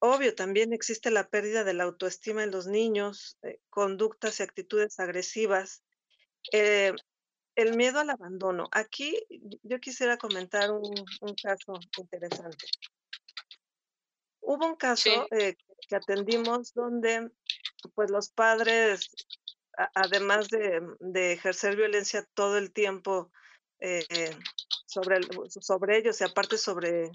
obvio, 0.00 0.34
también 0.34 0.72
existe 0.72 1.10
la 1.10 1.28
pérdida 1.28 1.64
de 1.64 1.74
la 1.74 1.84
autoestima 1.84 2.42
en 2.42 2.50
los 2.50 2.66
niños, 2.66 3.38
eh, 3.42 3.60
conductas 3.70 4.40
y 4.40 4.42
actitudes 4.42 4.98
agresivas, 4.98 5.82
eh, 6.52 6.92
el 7.54 7.76
miedo 7.76 7.98
al 8.00 8.10
abandono. 8.10 8.68
Aquí 8.72 9.16
yo 9.62 9.80
quisiera 9.80 10.16
comentar 10.16 10.70
un, 10.70 10.92
un 11.20 11.34
caso 11.34 11.74
interesante. 11.98 12.66
Hubo 14.40 14.66
un 14.66 14.76
caso 14.76 15.10
Sí. 15.10 15.36
eh, 15.36 15.56
que 15.88 15.96
atendimos 15.96 16.72
donde 16.72 17.30
pues 17.94 18.10
los 18.10 18.30
padres 18.30 19.10
además 19.94 20.48
de, 20.48 20.80
de, 21.00 21.32
ejercer 21.32 21.76
violencia 21.76 22.26
todo 22.34 22.58
el 22.58 22.72
tiempo 22.72 23.30
eh, 23.80 24.36
sobre, 24.86 25.20
sobre 25.60 25.98
ellos 25.98 26.20
y 26.20 26.24
aparte 26.24 26.58
sobre, 26.58 27.10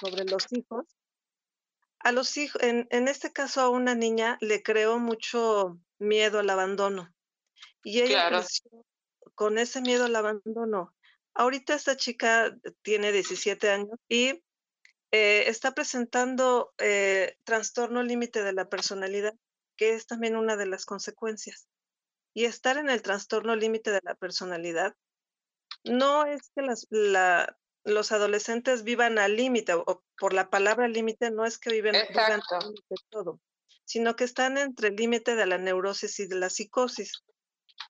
sobre 0.00 0.24
los 0.24 0.46
hijos, 0.52 0.86
a 2.00 2.12
los 2.12 2.36
hijos, 2.36 2.62
en, 2.62 2.86
en, 2.90 3.08
este 3.08 3.32
caso 3.32 3.60
a 3.60 3.68
una 3.68 3.94
niña 3.94 4.38
le 4.40 4.62
creó 4.62 4.98
mucho 4.98 5.78
miedo 5.98 6.38
al 6.38 6.50
abandono 6.50 7.14
y 7.82 8.00
ella 8.00 8.28
claro. 8.28 8.38
creció 8.38 8.84
con 9.34 9.58
ese 9.58 9.80
miedo 9.80 10.04
al 10.06 10.16
abandono. 10.16 10.94
Ahorita 11.34 11.74
esta 11.74 11.96
chica 11.96 12.56
tiene 12.82 13.12
17 13.12 13.70
años 13.70 13.98
y 14.08 14.42
eh, 15.10 15.48
está 15.48 15.74
presentando 15.74 16.72
eh, 16.78 17.36
trastorno 17.44 18.02
límite 18.02 18.42
de 18.42 18.52
la 18.52 18.68
personalidad 18.68 19.34
que 19.76 19.94
es 19.94 20.06
también 20.06 20.36
una 20.36 20.56
de 20.56 20.66
las 20.66 20.86
consecuencias. 20.86 21.68
Y 22.32 22.44
estar 22.46 22.76
en 22.76 22.90
el 22.90 23.02
trastorno 23.02 23.54
límite 23.54 23.90
de 23.90 24.00
la 24.02 24.14
personalidad 24.14 24.94
no 25.84 26.26
es 26.26 26.50
que 26.54 26.62
las, 26.62 26.86
la, 26.90 27.56
los 27.84 28.12
adolescentes 28.12 28.82
vivan 28.82 29.18
al 29.18 29.36
límite, 29.36 29.74
o 29.74 30.02
por 30.18 30.32
la 30.32 30.50
palabra 30.50 30.88
límite, 30.88 31.30
no 31.30 31.44
es 31.44 31.58
que 31.58 31.70
viven, 31.70 31.94
vivan 32.08 32.40
al 32.50 32.60
límite 32.60 32.94
todo, 33.10 33.40
sino 33.84 34.16
que 34.16 34.24
están 34.24 34.58
entre 34.58 34.88
el 34.88 34.96
límite 34.96 35.36
de 35.36 35.46
la 35.46 35.58
neurosis 35.58 36.18
y 36.20 36.26
de 36.26 36.36
la 36.36 36.50
psicosis. 36.50 37.22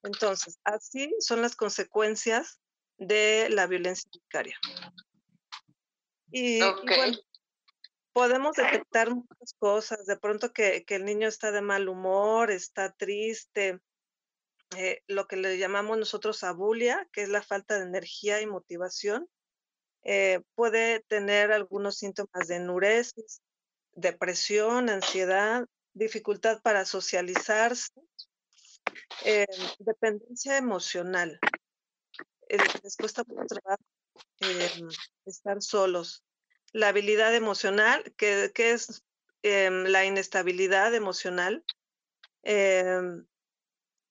Entonces, 0.03 0.59
así 0.63 1.13
son 1.19 1.41
las 1.41 1.55
consecuencias 1.55 2.59
de 2.97 3.47
la 3.49 3.67
violencia 3.67 4.09
vicaria. 4.13 4.57
Y, 6.31 6.61
okay. 6.61 6.93
y 6.93 6.97
bueno, 6.97 7.17
podemos 8.15 8.55
detectar 8.55 9.13
muchas 9.13 9.53
cosas, 9.59 10.05
de 10.05 10.15
pronto 10.15 10.53
que, 10.53 10.85
que, 10.85 10.95
el 10.95 11.03
niño 11.03 11.27
está 11.27 11.51
de 11.51 11.59
mal 11.61 11.89
humor, 11.89 12.49
está 12.49 12.93
triste, 12.93 13.81
eh, 14.77 15.03
lo 15.07 15.27
que 15.27 15.35
le 15.35 15.57
llamamos 15.57 15.97
nosotros 15.97 16.41
abulia, 16.45 17.09
que 17.11 17.23
es 17.23 17.29
la 17.29 17.41
falta 17.41 17.77
de 17.77 17.83
energía 17.83 18.39
y 18.39 18.47
motivación, 18.47 19.27
eh, 20.03 20.41
puede 20.55 21.01
tener 21.09 21.51
algunos 21.51 21.97
síntomas 21.97 22.47
de 22.47 22.55
enuresis, 22.55 23.41
depresión, 23.95 24.89
ansiedad, 24.89 25.65
dificultad 25.93 26.61
para 26.61 26.85
socializarse, 26.85 27.91
eh, 29.25 29.45
dependencia 29.79 30.55
emocional. 30.55 31.37
les 32.47 32.95
cuesta 32.95 33.25
mucho 33.27 33.43
trabajo 33.43 33.83
estar 35.25 35.61
solos 35.61 36.23
la 36.75 36.89
habilidad 36.89 37.33
emocional, 37.33 38.03
que, 38.17 38.51
que 38.53 38.71
es 38.71 39.05
eh, 39.43 39.69
la 39.71 40.03
inestabilidad 40.03 40.93
emocional, 40.93 41.63
eh, 42.43 42.99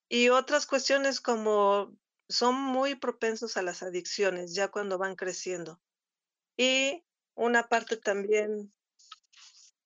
y 0.08 0.30
otras 0.30 0.64
cuestiones 0.64 1.20
como 1.20 1.94
son 2.26 2.54
muy 2.54 2.94
propensos 2.94 3.58
a 3.58 3.62
las 3.62 3.82
adicciones 3.82 4.54
ya 4.54 4.68
cuando 4.68 4.96
van 4.96 5.14
creciendo. 5.14 5.78
Y 6.56 7.04
una 7.34 7.68
parte 7.68 7.98
también 7.98 8.72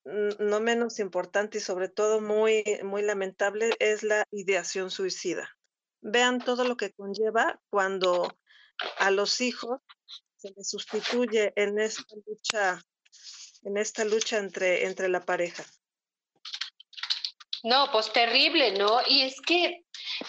no 0.04 0.60
menos 0.60 1.00
importante 1.00 1.58
y 1.58 1.60
sobre 1.60 1.88
todo 1.88 2.20
muy, 2.20 2.62
muy 2.84 3.02
lamentable 3.02 3.74
es 3.80 4.04
la 4.04 4.24
ideación 4.30 4.92
suicida. 4.92 5.58
Vean 6.00 6.38
todo 6.38 6.62
lo 6.62 6.76
que 6.76 6.92
conlleva 6.92 7.60
cuando 7.70 8.38
a 9.00 9.10
los 9.10 9.40
hijos 9.40 9.80
se 10.38 10.50
les 10.56 10.70
sustituye 10.70 11.52
en 11.56 11.78
esta 11.80 12.14
lucha, 12.26 12.80
en 13.64 13.76
esta 13.76 14.04
lucha 14.04 14.38
entre, 14.38 14.86
entre 14.86 15.08
la 15.08 15.20
pareja. 15.20 15.64
No, 17.64 17.90
pues 17.90 18.12
terrible, 18.12 18.78
¿no? 18.78 19.00
Y 19.08 19.22
es 19.22 19.40
que, 19.40 19.84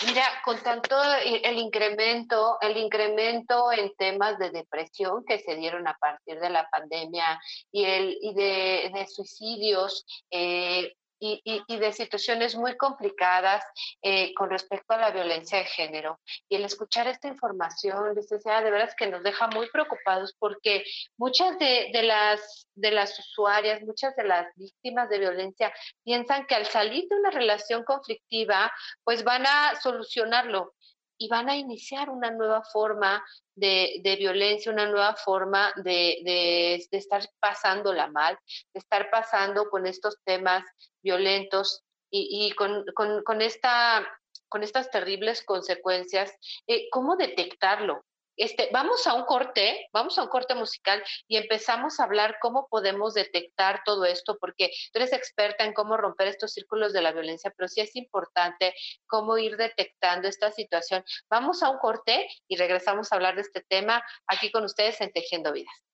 mira, 0.07 0.25
con 0.43 0.61
tanto 0.63 0.95
el 1.23 1.59
incremento, 1.59 2.57
el 2.59 2.75
incremento 2.77 3.71
en 3.71 3.93
temas 3.95 4.39
de 4.39 4.49
depresión 4.49 5.23
que 5.25 5.37
se 5.37 5.55
dieron 5.55 5.87
a 5.87 5.95
partir 5.99 6.39
de 6.39 6.49
la 6.49 6.67
pandemia 6.69 7.39
y, 7.71 7.85
el, 7.85 8.17
y 8.19 8.33
de, 8.33 8.91
de 8.91 9.07
suicidios, 9.07 10.07
eh, 10.31 10.95
y, 11.19 11.63
de 11.67 11.93
situaciones 11.93 12.55
muy 12.55 12.77
complicadas 12.77 13.63
eh, 14.01 14.33
con 14.33 14.49
respecto 14.49 14.93
a 14.93 14.97
la 14.97 15.11
violencia 15.11 15.59
de 15.59 15.65
género. 15.65 16.19
Y 16.47 16.55
el 16.55 16.65
escuchar 16.65 17.07
esta 17.07 17.27
información, 17.27 18.15
licenciada, 18.15 18.61
de 18.61 18.71
verdad 18.71 18.89
es 18.89 18.95
que 18.95 19.07
nos 19.07 19.23
deja 19.23 19.47
muy 19.47 19.69
preocupados 19.69 20.35
porque 20.39 20.83
muchas 21.17 21.57
de, 21.59 21.91
las, 22.03 22.67
de 22.75 22.91
las 22.91 23.17
usuarias, 23.19 23.81
muchas 23.81 24.15
de 24.15 24.23
las 24.23 24.47
víctimas 24.55 25.09
de 25.09 25.19
violencia 25.19 25.73
piensan 26.03 26.45
que 26.45 26.55
al 26.55 26.65
salir 26.65 27.07
de 27.09 27.15
una 27.15 27.31
relación 27.31 27.83
conflictiva, 27.83 28.71
pues 29.03 29.23
van 29.23 29.45
a 29.45 29.75
solucionarlo 29.81 30.73
y 31.17 31.27
van 31.27 31.49
a 31.49 31.55
iniciar 31.57 32.09
una 32.09 32.31
nueva 32.31 32.63
forma 32.63 33.23
de, 33.59 34.15
violencia, 34.17 34.71
una 34.71 34.87
nueva 34.87 35.15
forma 35.15 35.73
de, 35.77 36.19
de, 36.23 36.85
de, 36.91 36.97
estar 36.97 37.27
pasándola 37.39 38.07
mal, 38.07 38.37
de 38.73 38.79
estar 38.79 39.09
pasando 39.09 39.69
con 39.69 39.85
estos 39.85 40.17
temas 40.23 40.63
violentos 41.01 41.83
y, 42.11 42.51
con, 42.55 42.85
con, 42.93 43.41
esta, 43.41 44.07
con 44.47 44.63
estas 44.63 44.89
terribles 44.89 45.43
consecuencias. 45.43 46.33
Eh, 46.67 46.87
¿Cómo 46.91 47.15
detectarlo? 47.15 48.03
Este, 48.39 48.69
vamos 48.71 49.05
a 49.05 49.15
un 49.15 49.25
corte, 49.25 49.89
vamos 49.91 50.17
a 50.17 50.23
un 50.23 50.29
corte 50.29 50.55
musical 50.55 51.03
y 51.27 51.35
empezamos 51.35 51.99
a 51.99 52.05
hablar 52.05 52.37
cómo 52.41 52.69
podemos 52.69 53.13
detectar 53.13 53.81
todo 53.83 54.05
esto, 54.05 54.37
porque 54.39 54.71
tú 54.93 54.99
eres 54.99 55.11
experta 55.11 55.65
en 55.65 55.73
cómo 55.73 55.97
romper 55.97 56.29
estos 56.29 56.53
círculos 56.53 56.93
de 56.93 57.01
la 57.01 57.11
violencia, 57.11 57.51
pero 57.57 57.67
sí 57.67 57.81
es 57.81 57.97
importante 57.97 58.73
cómo 59.07 59.37
ir 59.37 59.57
detectando 59.57 60.29
esta 60.29 60.53
situación. 60.53 61.03
Vamos 61.29 61.63
a 61.63 61.69
un 61.69 61.79
corte 61.79 62.29
y 62.47 62.55
regresamos 62.55 63.11
a 63.11 63.15
hablar 63.15 63.35
de 63.35 63.41
este 63.41 63.61
tema 63.61 64.01
aquí 64.25 64.49
con 64.51 64.63
ustedes 64.63 65.01
en 65.01 65.11
Tejiendo 65.11 65.51
Vidas. 65.51 65.88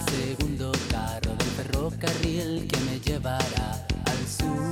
Segundo 0.00 0.72
carro 0.90 1.34
del 1.34 1.48
ferrocarril 1.56 2.66
que 2.68 2.80
me 2.80 3.00
llevará 3.00 3.86
al 4.06 4.26
sur. 4.26 4.70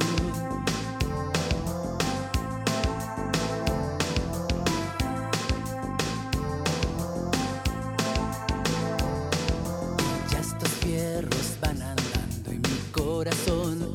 ya 10.31 10.39
estos 10.39 10.69
fierros 10.83 11.57
van 11.61 11.83
andando 11.83 12.53
y 12.53 12.59
mi 12.59 12.79
corazón 12.93 13.86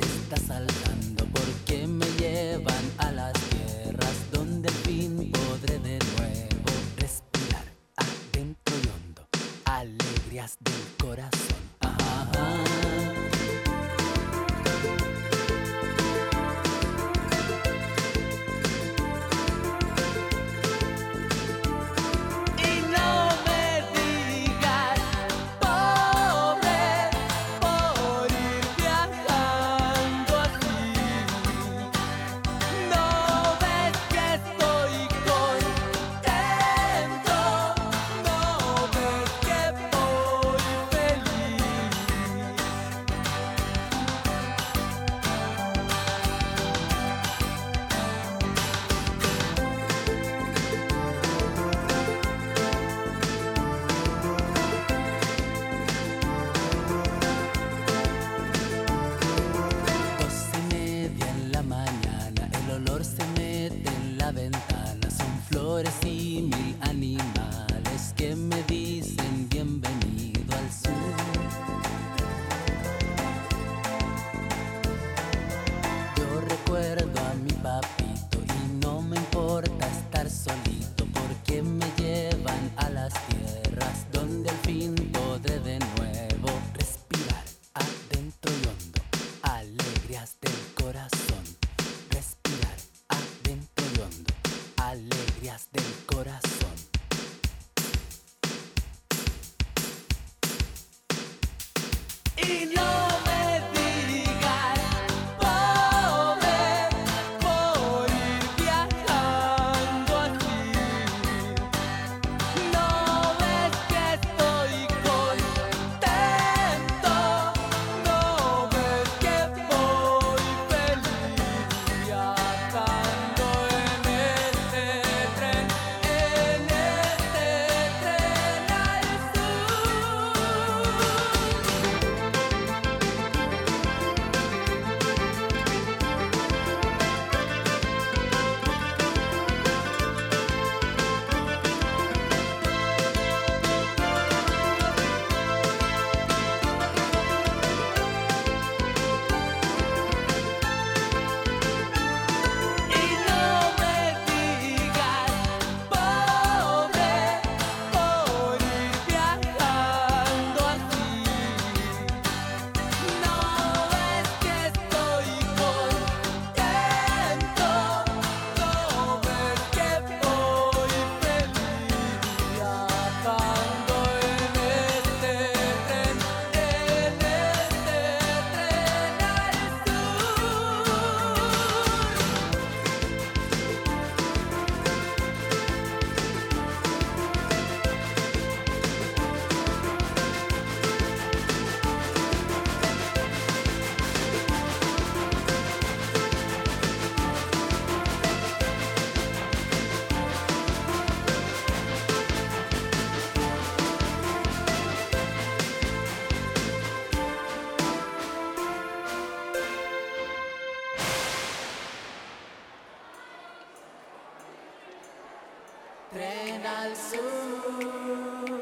Tren 216.12 216.66
al 216.66 216.94
sur. 216.94 218.60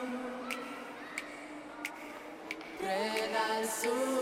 Tren 2.78 3.36
al 3.50 3.66
sur. 3.66 4.19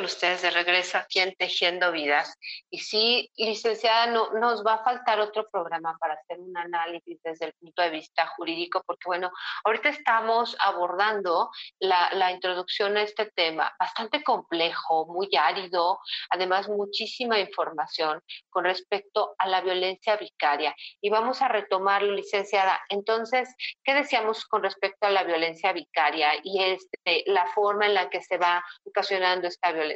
Con 0.00 0.06
ustedes 0.06 0.40
de 0.40 0.50
regreso 0.50 0.96
aquí 0.96 1.18
en 1.18 1.34
Tejiendo 1.34 1.92
Vidas. 1.92 2.34
Y 2.70 2.78
sí, 2.78 3.30
licenciada, 3.36 4.06
no 4.06 4.32
nos 4.32 4.64
va 4.64 4.74
a 4.76 4.82
faltar 4.82 5.20
otro 5.20 5.46
programa 5.50 5.94
para 6.00 6.14
hacer 6.14 6.40
un 6.40 6.56
análisis 6.56 7.20
desde 7.22 7.44
el 7.44 7.52
punto 7.52 7.82
de 7.82 7.90
vista 7.90 8.26
jurídico, 8.28 8.82
porque 8.86 9.04
bueno, 9.04 9.30
ahorita 9.62 9.90
estamos 9.90 10.56
abordando 10.58 11.50
la, 11.80 12.14
la 12.14 12.32
introducción 12.32 12.96
a 12.96 13.02
este 13.02 13.26
tema, 13.26 13.74
bastante 13.78 14.22
complejo, 14.22 15.04
muy 15.06 15.28
árido, 15.36 15.98
además 16.30 16.66
muchísima 16.70 17.38
información 17.38 18.22
con 18.48 18.64
respecto 18.64 19.34
a 19.36 19.48
la 19.48 19.60
violencia 19.60 20.16
vicaria. 20.16 20.74
Y 21.02 21.10
vamos 21.10 21.42
a 21.42 21.48
retomarlo, 21.48 22.12
licenciada. 22.12 22.80
Entonces, 22.88 23.54
¿qué 23.84 23.92
decíamos 23.92 24.46
con 24.46 24.62
respecto 24.62 25.06
a 25.06 25.10
la 25.10 25.24
violencia 25.24 25.74
vicaria 25.74 26.32
y 26.42 26.62
este, 26.62 27.24
la 27.26 27.46
forma 27.48 27.84
en 27.84 27.92
la 27.92 28.08
que 28.08 28.22
se 28.22 28.38
va 28.38 28.64
ocasionando 28.84 29.46
esta 29.46 29.72
violencia? 29.72 29.89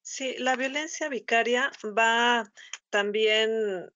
Sí, 0.00 0.36
la 0.38 0.56
violencia 0.56 1.08
vicaria 1.08 1.70
va 1.96 2.44
también 2.90 3.90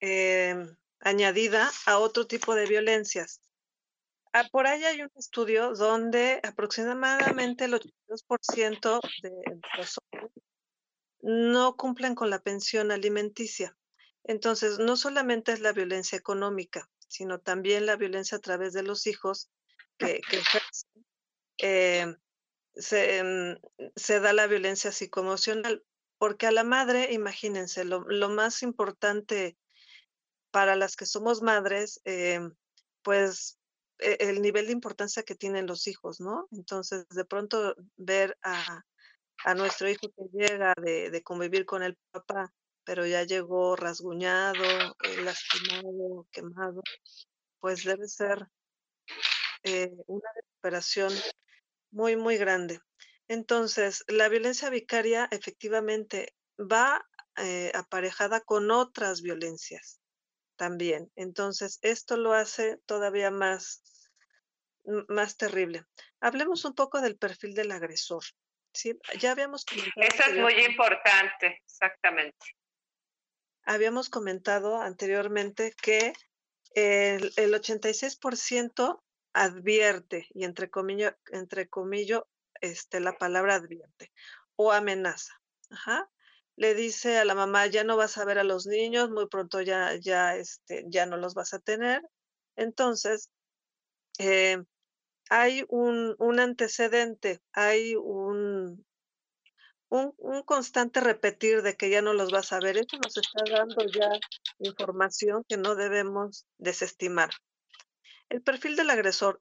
em, 0.00 0.76
añadida 1.00 1.70
a 1.86 1.98
otro 1.98 2.26
tipo 2.26 2.54
de 2.54 2.66
violencias. 2.66 3.40
Ah, 4.32 4.44
por 4.50 4.66
ahí 4.66 4.84
hay 4.84 5.02
un 5.02 5.10
estudio 5.14 5.72
donde 5.74 6.40
aproximadamente 6.42 7.64
el 7.64 7.74
82% 7.74 9.00
de 9.22 9.30
los 9.78 9.98
hombres 9.98 10.32
no 11.20 11.76
cumplen 11.76 12.14
con 12.14 12.30
la 12.30 12.38
pensión 12.38 12.92
alimenticia. 12.92 13.76
Entonces, 14.24 14.78
no 14.78 14.96
solamente 14.96 15.52
es 15.52 15.60
la 15.60 15.72
violencia 15.72 16.18
económica, 16.18 16.88
sino 17.08 17.40
también 17.40 17.86
la 17.86 17.96
violencia 17.96 18.38
a 18.38 18.40
través 18.40 18.72
de 18.72 18.82
los 18.82 19.06
hijos 19.06 19.50
que, 19.98 20.20
que 20.28 20.36
ejercen. 20.38 21.06
em, 21.58 22.16
se, 22.76 23.18
em, 23.18 23.58
se 23.96 24.20
da 24.20 24.32
la 24.32 24.46
violencia 24.46 24.92
psicoemocional, 24.92 25.84
porque 26.18 26.46
a 26.46 26.52
la 26.52 26.64
madre, 26.64 27.12
imagínense, 27.12 27.84
lo, 27.84 28.00
lo 28.08 28.28
más 28.28 28.62
importante 28.62 29.58
para 30.50 30.76
las 30.76 30.96
que 30.96 31.06
somos 31.06 31.42
madres, 31.42 32.00
em, 32.04 32.54
pues 33.02 33.58
e- 33.98 34.18
el 34.20 34.42
nivel 34.42 34.66
de 34.66 34.72
importancia 34.72 35.22
que 35.22 35.34
tienen 35.34 35.66
los 35.66 35.86
hijos, 35.86 36.20
¿no? 36.20 36.48
Entonces, 36.52 37.06
de 37.08 37.24
pronto 37.24 37.74
ver 37.96 38.36
a, 38.42 38.82
a 39.44 39.54
nuestro 39.54 39.88
hijo 39.90 40.08
que 40.16 40.24
llega 40.32 40.74
de, 40.82 41.10
de 41.10 41.22
convivir 41.22 41.66
con 41.66 41.82
el 41.82 41.96
papá, 42.10 42.52
pero 42.84 43.06
ya 43.06 43.24
llegó 43.24 43.76
rasguñado, 43.76 44.64
eh, 45.04 45.22
lastimado, 45.24 46.26
quemado, 46.32 46.82
pues 47.60 47.84
debe 47.84 48.08
ser 48.08 48.48
eh, 49.64 49.90
una 50.06 50.28
recuperación 50.34 51.12
muy, 51.96 52.14
muy 52.14 52.36
grande. 52.36 52.80
Entonces, 53.26 54.04
la 54.06 54.28
violencia 54.28 54.68
vicaria 54.68 55.28
efectivamente 55.30 56.34
va 56.58 57.02
eh, 57.38 57.72
aparejada 57.74 58.40
con 58.40 58.70
otras 58.70 59.22
violencias 59.22 59.98
también. 60.56 61.10
Entonces, 61.16 61.78
esto 61.80 62.18
lo 62.18 62.34
hace 62.34 62.76
todavía 62.84 63.30
más, 63.30 63.82
más 65.08 65.38
terrible. 65.38 65.84
Hablemos 66.20 66.66
un 66.66 66.74
poco 66.74 67.00
del 67.00 67.16
perfil 67.16 67.54
del 67.54 67.72
agresor. 67.72 68.22
¿sí? 68.74 68.98
Ya 69.18 69.30
habíamos 69.32 69.64
comentado, 69.64 70.06
Eso 70.06 70.22
es 70.30 70.36
muy 70.36 70.64
importante, 70.66 71.62
exactamente. 71.64 72.46
habíamos 73.64 74.10
comentado 74.10 74.82
anteriormente 74.82 75.72
que 75.82 76.12
el, 76.74 77.32
el 77.36 77.54
86% 77.54 79.02
advierte, 79.36 80.26
y 80.34 80.44
entre 80.44 80.70
comillas, 80.70 81.14
entre 81.30 81.68
comillo, 81.68 82.26
este, 82.62 83.00
la 83.00 83.18
palabra 83.18 83.56
advierte, 83.56 84.10
o 84.56 84.72
amenaza. 84.72 85.34
Le 86.56 86.74
dice 86.74 87.18
a 87.18 87.26
la 87.26 87.34
mamá, 87.34 87.66
ya 87.66 87.84
no 87.84 87.98
vas 87.98 88.16
a 88.16 88.24
ver 88.24 88.38
a 88.38 88.44
los 88.44 88.66
niños, 88.66 89.10
muy 89.10 89.28
pronto 89.28 89.60
ya, 89.60 89.94
ya, 89.96 90.36
este, 90.36 90.84
ya 90.88 91.04
no 91.04 91.18
los 91.18 91.34
vas 91.34 91.52
a 91.52 91.58
tener. 91.58 92.00
Entonces, 92.56 93.30
eh, 94.18 94.64
hay 95.28 95.66
un, 95.68 96.14
un 96.18 96.40
antecedente, 96.40 97.42
hay 97.52 97.94
un, 97.94 98.86
un, 99.90 100.14
un 100.16 100.42
constante 100.44 101.00
repetir 101.00 101.60
de 101.60 101.76
que 101.76 101.90
ya 101.90 102.00
no 102.00 102.14
los 102.14 102.30
vas 102.30 102.54
a 102.54 102.60
ver. 102.60 102.78
Eso 102.78 102.96
nos 103.04 103.18
está 103.18 103.42
dando 103.50 103.84
ya 103.84 104.08
información 104.60 105.44
que 105.46 105.58
no 105.58 105.74
debemos 105.74 106.46
desestimar. 106.56 107.28
El 108.28 108.42
perfil 108.42 108.76
del 108.76 108.90
agresor, 108.90 109.40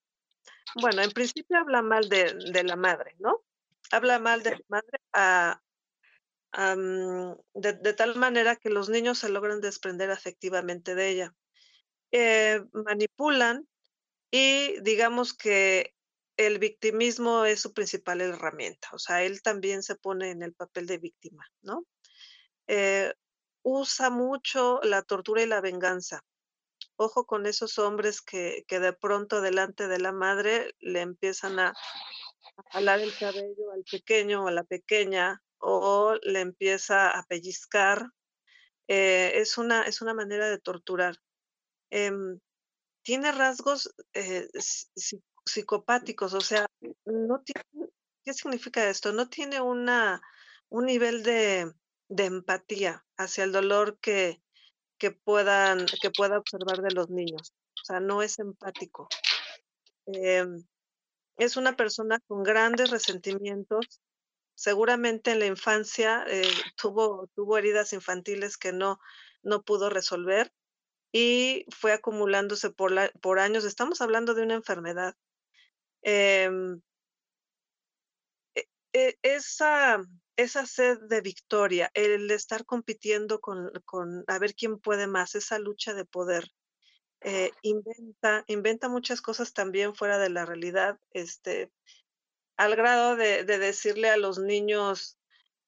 bueno, 0.81 1.01
en 1.01 1.11
principio 1.11 1.57
habla 1.57 1.81
mal 1.81 2.09
de, 2.09 2.33
de 2.51 2.63
la 2.63 2.75
madre, 2.75 3.15
¿no? 3.19 3.43
Habla 3.91 4.19
mal 4.19 4.43
de 4.43 4.51
la 4.51 4.61
madre 4.67 4.99
a, 5.13 5.61
a, 6.51 6.75
de, 6.75 7.73
de 7.73 7.93
tal 7.93 8.15
manera 8.15 8.55
que 8.55 8.69
los 8.69 8.89
niños 8.89 9.19
se 9.19 9.29
logran 9.29 9.61
desprender 9.61 10.11
afectivamente 10.11 10.95
de 10.95 11.09
ella. 11.09 11.35
Eh, 12.11 12.63
manipulan 12.73 13.67
y 14.31 14.79
digamos 14.81 15.33
que 15.33 15.93
el 16.37 16.59
victimismo 16.59 17.45
es 17.45 17.61
su 17.61 17.73
principal 17.73 18.21
herramienta, 18.21 18.89
o 18.93 18.99
sea, 18.99 19.23
él 19.23 19.41
también 19.41 19.83
se 19.83 19.95
pone 19.95 20.31
en 20.31 20.43
el 20.43 20.53
papel 20.53 20.85
de 20.85 20.97
víctima, 20.97 21.45
¿no? 21.61 21.85
Eh, 22.67 23.13
usa 23.63 24.09
mucho 24.09 24.79
la 24.83 25.01
tortura 25.01 25.41
y 25.41 25.47
la 25.47 25.61
venganza. 25.61 26.23
Ojo 26.97 27.25
con 27.25 27.45
esos 27.45 27.77
hombres 27.77 28.21
que, 28.21 28.63
que 28.67 28.79
de 28.79 28.93
pronto 28.93 29.41
delante 29.41 29.87
de 29.87 29.99
la 29.99 30.11
madre 30.11 30.73
le 30.79 31.01
empiezan 31.01 31.59
a, 31.59 31.73
jalar 32.71 32.99
el 32.99 33.15
cabello 33.17 33.71
al 33.73 33.83
pequeño 33.83 34.43
o 34.43 34.47
a 34.47 34.51
la 34.51 34.63
pequeña 34.63 35.41
o 35.57 36.15
le 36.21 36.41
empieza 36.41 37.09
a 37.09 37.23
pellizcar. 37.23 38.07
Eh, 38.87 39.33
es, 39.35 39.57
una, 39.57 39.83
es 39.83 40.01
una 40.01 40.13
manera 40.13 40.49
de 40.49 40.59
torturar. 40.59 41.17
Em, 41.89 42.39
tiene 43.03 43.31
rasgos 43.31 43.93
eh, 44.13 44.47
psi- 44.53 44.89
psi- 44.95 45.23
psicopáticos, 45.45 46.33
o 46.33 46.41
sea, 46.41 46.65
no 47.05 47.41
tiene, 47.41 47.89
¿qué 48.23 48.33
significa 48.33 48.87
esto? 48.89 49.13
No 49.13 49.29
tiene 49.29 49.61
un 49.61 49.85
nivel 50.85 51.23
de, 51.23 51.71
de 52.09 52.25
empatía 52.25 53.05
hacia 53.17 53.43
el 53.43 53.51
dolor 53.51 53.99
que, 53.99 54.41
que, 54.97 55.11
puedan, 55.11 55.85
que 56.01 56.11
pueda 56.11 56.37
observar 56.37 56.81
de 56.81 56.93
los 56.93 57.09
niños. 57.09 57.53
O 57.81 57.85
sea, 57.85 57.99
no 57.99 58.21
es 58.21 58.39
empático. 58.39 59.07
Em, 60.07 60.63
es 61.37 61.57
una 61.57 61.75
persona 61.75 62.19
con 62.27 62.43
grandes 62.43 62.91
resentimientos. 62.91 64.01
Seguramente 64.55 65.31
en 65.31 65.39
la 65.39 65.47
infancia 65.47 66.25
eh, 66.27 66.43
tuvo, 66.77 67.27
tuvo 67.35 67.57
heridas 67.57 67.93
infantiles 67.93 68.57
que 68.57 68.73
no, 68.73 68.99
no 69.43 69.63
pudo 69.63 69.89
resolver 69.89 70.53
y 71.11 71.65
fue 71.69 71.93
acumulándose 71.93 72.69
por, 72.71 72.91
la- 72.91 73.11
por 73.21 73.39
años. 73.39 73.65
Estamos 73.65 74.01
hablando 74.01 74.33
de 74.33 74.43
una 74.43 74.55
enfermedad. 74.55 75.15
Em, 76.03 76.81
e- 78.55 78.67
e- 78.93 79.17
esa, 79.23 80.01
esa 80.37 80.65
sed 80.65 80.99
de 81.09 81.21
victoria, 81.21 81.91
el 81.93 82.29
estar 82.31 82.65
compitiendo 82.65 83.39
con, 83.39 83.71
con 83.85 84.23
a 84.27 84.39
ver 84.39 84.55
quién 84.55 84.79
puede 84.79 85.07
más, 85.07 85.35
esa 85.35 85.59
lucha 85.59 85.93
de 85.93 86.05
poder, 86.05 86.51
eh, 87.21 87.51
inventa, 87.61 88.43
inventa 88.47 88.89
muchas 88.89 89.21
cosas 89.21 89.53
también 89.53 89.95
fuera 89.95 90.17
de 90.17 90.29
la 90.29 90.45
realidad, 90.45 90.99
este, 91.11 91.71
al 92.57 92.75
grado 92.75 93.15
de, 93.15 93.43
decirle 93.43 94.09
a 94.09 94.17
los 94.17 94.39
niños, 94.39 95.17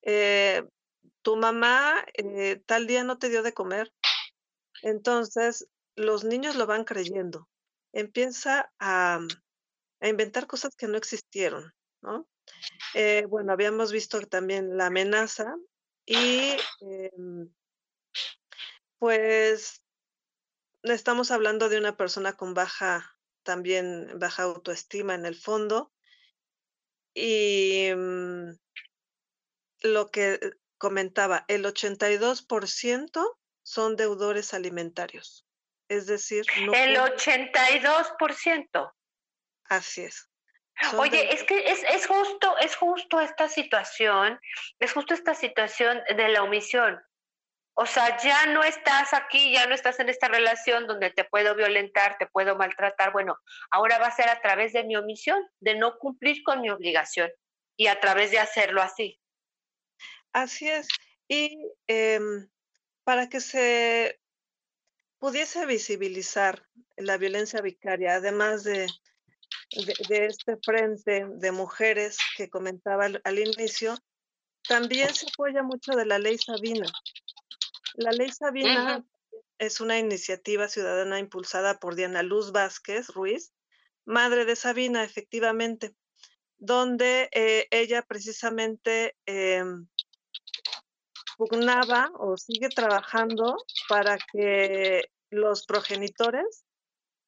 eh, 0.04 0.68
tu 1.22 1.36
mamá 1.36 2.06
eh, 2.14 2.62
tal 2.66 2.88
día 2.88 3.04
no 3.04 3.18
te 3.18 3.30
dio 3.30 3.44
de 3.44 3.54
comer. 3.54 3.92
Entonces, 4.84 5.68
los 5.96 6.24
niños 6.24 6.56
lo 6.56 6.68
van 6.68 6.84
creyendo. 6.84 7.50
Empieza 7.92 8.72
a, 8.80 9.20
a 10.00 10.08
inventar 10.08 10.48
cosas 10.48 10.76
que 10.76 10.88
no 10.88 10.98
existieron, 10.98 11.74
¿no? 12.02 12.28
Eh, 12.94 13.26
bueno, 13.28 13.54
habíamos 13.54 13.92
visto 13.92 14.20
también 14.22 14.78
la 14.78 14.88
amenaza 14.88 15.56
y 16.06 16.56
em, 16.82 17.54
pues 18.98 19.84
estamos 20.84 21.32
hablando 21.32 21.70
de 21.70 21.78
una 21.78 21.98
persona 21.98 22.34
con 22.34 22.54
baja, 22.54 23.18
también 23.44 24.18
baja 24.20 24.44
autoestima 24.44 25.16
en 25.16 25.26
el 25.26 25.36
fondo. 25.36 25.92
Y 27.14 27.90
mm, 27.96 28.52
lo 29.82 30.12
que 30.12 30.40
comentaba, 30.78 31.46
el 31.48 31.66
82% 31.66 33.38
son 33.64 33.96
deudores 33.96 34.54
alimentarios. 34.54 35.46
Es 35.90 36.06
decir, 36.06 36.46
no 36.66 36.74
el 36.74 36.96
82%. 36.96 38.94
Así 39.66 40.02
es. 40.02 40.30
Oye, 40.98 41.34
es 41.34 41.44
que 41.44 41.72
es, 41.72 41.84
es, 41.84 42.06
justo, 42.06 42.56
es 42.60 42.76
justo 42.76 43.20
esta 43.20 43.50
situación, 43.50 44.40
es 44.80 44.94
justo 44.94 45.14
esta 45.14 45.34
situación 45.34 46.02
de 46.16 46.30
la 46.30 46.44
omisión. 46.44 47.02
O 47.80 47.86
sea, 47.86 48.18
ya 48.18 48.48
no 48.48 48.64
estás 48.64 49.14
aquí, 49.14 49.54
ya 49.54 49.68
no 49.68 49.76
estás 49.76 50.00
en 50.00 50.10
esta 50.10 50.28
relación 50.28 50.88
donde 50.88 51.12
te 51.12 51.26
puedo 51.26 51.56
violentar, 51.56 52.18
te 52.18 52.26
puedo 52.28 52.56
maltratar. 52.56 53.12
Bueno, 53.12 53.38
ahora 53.70 54.00
va 54.00 54.08
a 54.08 54.16
ser 54.16 54.30
a 54.30 54.42
través 54.42 54.74
de 54.74 54.84
mi 54.84 54.96
omisión, 54.96 55.48
de 55.60 55.76
no 55.76 55.98
cumplir 56.00 56.42
con 56.44 56.62
mi 56.62 56.70
obligación 56.70 57.32
y 57.76 57.88
a 57.88 58.00
través 58.00 58.32
de 58.32 58.40
hacerlo 58.40 58.82
así. 58.82 59.20
Así 60.34 60.68
es. 60.70 60.88
Y 61.28 61.56
em, 61.88 62.50
para 63.04 63.30
que 63.30 63.42
se 63.42 64.20
pudiese 65.20 65.66
visibilizar 65.66 66.68
la 66.96 67.18
violencia 67.18 67.62
vicaria, 67.62 68.16
además 68.16 68.64
de 68.64 68.88
de, 69.72 70.26
este 70.26 70.58
frente 70.58 71.26
de 71.26 71.52
mujeres 71.52 72.18
que 72.36 72.50
comentaba 72.50 73.06
al, 73.06 73.40
inicio, 73.40 73.96
también 74.68 75.14
se 75.14 75.28
apoya 75.28 75.64
mucho 75.64 75.94
de 75.94 76.06
la 76.06 76.20
ley 76.20 76.38
Sabina. 76.38 76.88
La 77.96 78.12
ley 78.12 78.32
Sabina 78.32 79.06
es 79.58 79.82
una 79.82 79.98
iniciativa 79.98 80.68
ciudadana 80.68 81.20
impulsada 81.20 81.80
por 81.80 81.96
Diana 81.96 82.24
Luz 82.24 82.52
Vázquez 82.52 83.10
Ruiz, 83.10 83.54
madre 84.06 84.46
de 84.46 84.56
Sabina, 84.56 85.04
efectivamente, 85.04 85.96
donde 86.58 87.30
eh, 87.32 87.68
ella 87.72 88.02
precisamente 88.02 89.16
em, 89.26 89.88
pugnaba 91.38 92.10
o 92.18 92.38
sigue 92.38 92.70
trabajando 92.70 93.58
para 93.88 94.18
que 94.18 95.10
los 95.30 95.66
progenitores 95.66 96.67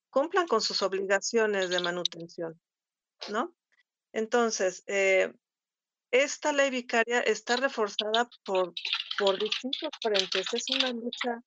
cumplan 0.09 0.47
con 0.47 0.61
sus 0.61 0.81
obligaciones 0.81 1.69
de 1.69 1.79
manutención, 1.79 2.59
¿no? 3.29 3.55
Entonces, 4.11 4.83
eh, 4.87 5.33
esta 6.11 6.51
ley 6.51 6.71
vicaria 6.71 7.19
está 7.21 7.55
reforzada 7.55 8.27
por, 8.43 8.73
por 9.17 9.39
distintos 9.39 9.89
frentes, 10.01 10.53
es 10.53 10.65
una 10.71 10.91
lucha, 10.91 11.41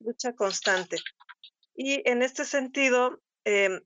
lucha 0.00 0.32
constante. 0.32 0.96
Y 1.74 2.08
en 2.08 2.22
este 2.22 2.44
sentido, 2.44 3.20
em, 3.44 3.82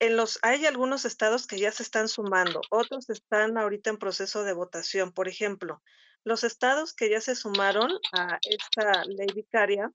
en 0.00 0.16
los, 0.16 0.38
hay 0.42 0.64
algunos 0.66 1.04
estados 1.04 1.46
que 1.46 1.58
ya 1.58 1.70
se 1.70 1.82
están 1.82 2.08
sumando, 2.08 2.62
otros 2.70 3.10
están 3.10 3.58
ahorita 3.58 3.90
en 3.90 3.98
proceso 3.98 4.42
de 4.42 4.54
votación. 4.54 5.12
Por 5.12 5.28
ejemplo, 5.28 5.82
los 6.24 6.44
estados 6.44 6.94
que 6.94 7.10
ya 7.10 7.20
se 7.20 7.36
sumaron 7.36 7.90
a 8.12 8.38
esta 8.42 9.04
ley 9.04 9.28
vicaria, 9.34 9.92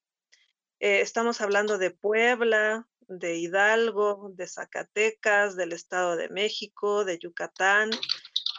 eh, 0.80 1.02
estamos 1.02 1.42
hablando 1.42 1.80
de 1.80 1.92
Puebla, 1.92 2.88
de 3.08 3.38
Hidalgo, 3.38 4.32
de 4.34 4.48
Zacatecas, 4.48 5.56
del 5.56 5.74
Estado 5.74 6.16
de 6.16 6.30
México, 6.30 7.06
de 7.06 7.18
Yucatán, 7.20 7.90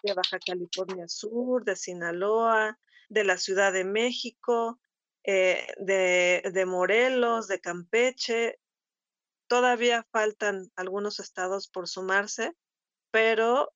de 0.02 0.14
Baja 0.14 0.38
California 0.38 1.08
Sur, 1.08 1.64
de 1.64 1.76
Sinaloa, 1.76 2.78
de 3.08 3.24
la 3.24 3.36
Ciudad 3.36 3.72
de 3.72 3.84
México, 3.84 4.80
eh, 5.24 5.66
de, 5.78 6.64
Morelos, 6.66 7.48
de 7.48 7.60
Campeche. 7.60 8.58
Todavía 9.46 10.06
faltan 10.10 10.70
algunos 10.76 11.20
estados 11.20 11.68
por 11.68 11.88
sumarse, 11.88 12.52
pero 13.10 13.72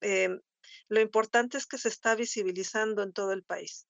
em, 0.00 0.40
lo 0.88 1.00
importante 1.00 1.56
es 1.56 1.66
que 1.66 1.78
se 1.78 1.88
está 1.88 2.14
visibilizando 2.14 3.02
en 3.02 3.12
todo 3.12 3.32
el 3.32 3.42
país. 3.42 3.86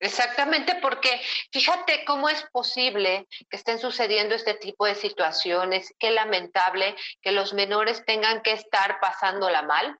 Exactamente, 0.00 0.76
porque 0.76 1.20
fíjate 1.52 2.06
cómo 2.06 2.30
es 2.30 2.42
posible 2.52 3.26
que 3.50 3.56
estén 3.56 3.78
sucediendo 3.78 4.34
este 4.34 4.54
tipo 4.54 4.86
de 4.86 4.94
situaciones, 4.94 5.94
qué 5.98 6.10
lamentable 6.10 6.96
que 7.20 7.32
los 7.32 7.52
menores 7.52 8.02
tengan 8.06 8.40
que 8.40 8.52
estar 8.52 8.98
pasándola 8.98 9.60
mal, 9.60 9.98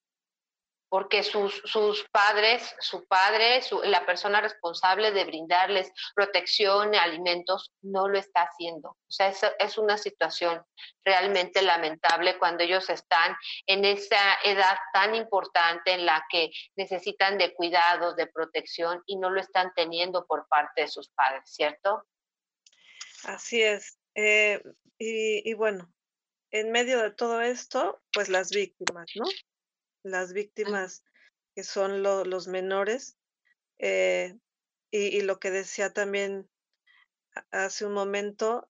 porque 0.91 1.23
sus, 1.23 1.63
sus 1.65 2.05
padres, 2.11 2.75
su 2.81 3.07
padre, 3.07 3.61
la 3.85 4.05
persona 4.05 4.41
responsable 4.41 5.13
de 5.13 5.25
brindarles 5.25 5.93
protección, 6.17 6.97
alimentos, 6.97 7.73
no 7.81 8.09
lo 8.09 8.19
está 8.19 8.43
haciendo. 8.43 8.91
O 8.91 9.11
sea, 9.11 9.29
es, 9.29 9.41
es 9.61 9.79
una 9.79 9.97
situación 9.97 10.61
realmente 11.05 11.63
lamentable 11.63 12.37
cuando 12.39 12.65
ellos 12.65 12.91
están 12.91 13.37
en 13.67 13.85
esa 13.85 14.35
edad 14.45 14.77
tan 14.93 15.15
importante 15.15 15.93
en 15.93 16.07
la 16.07 16.27
que 16.29 16.51
necesitan 16.75 17.39
de 17.39 17.55
cuidados, 17.55 18.17
de 18.17 18.27
protección 18.27 19.01
y 19.07 19.17
no 19.17 19.31
lo 19.31 19.41
están 19.41 19.73
teniendo 19.77 20.27
por 20.27 20.49
parte 20.49 20.83
de 20.83 20.89
sus 20.89 21.09
padres, 21.11 21.45
¿cierto? 21.47 22.05
Así 23.23 23.63
es. 23.63 23.97
Eh, 24.17 24.61
y, 24.99 25.49
y 25.49 25.55
bueno, 25.55 25.89
en 26.51 26.73
medio 26.73 27.01
de 27.01 27.13
todo 27.13 27.43
esto, 27.43 28.03
pues 28.13 28.29
las 28.29 28.51
víctimas, 28.51 29.09
¿no? 29.15 29.25
Las 30.03 30.33
víctimas 30.33 31.05
que 31.55 31.65
son 31.65 32.03
los 32.03 32.49
menores. 32.49 33.17
Eh, 33.79 34.39
y, 34.91 35.21
lo 35.23 35.39
que 35.39 35.51
decía 35.51 35.93
también 35.93 36.49
hace 37.51 37.87
un 37.87 37.93
momento, 37.93 38.69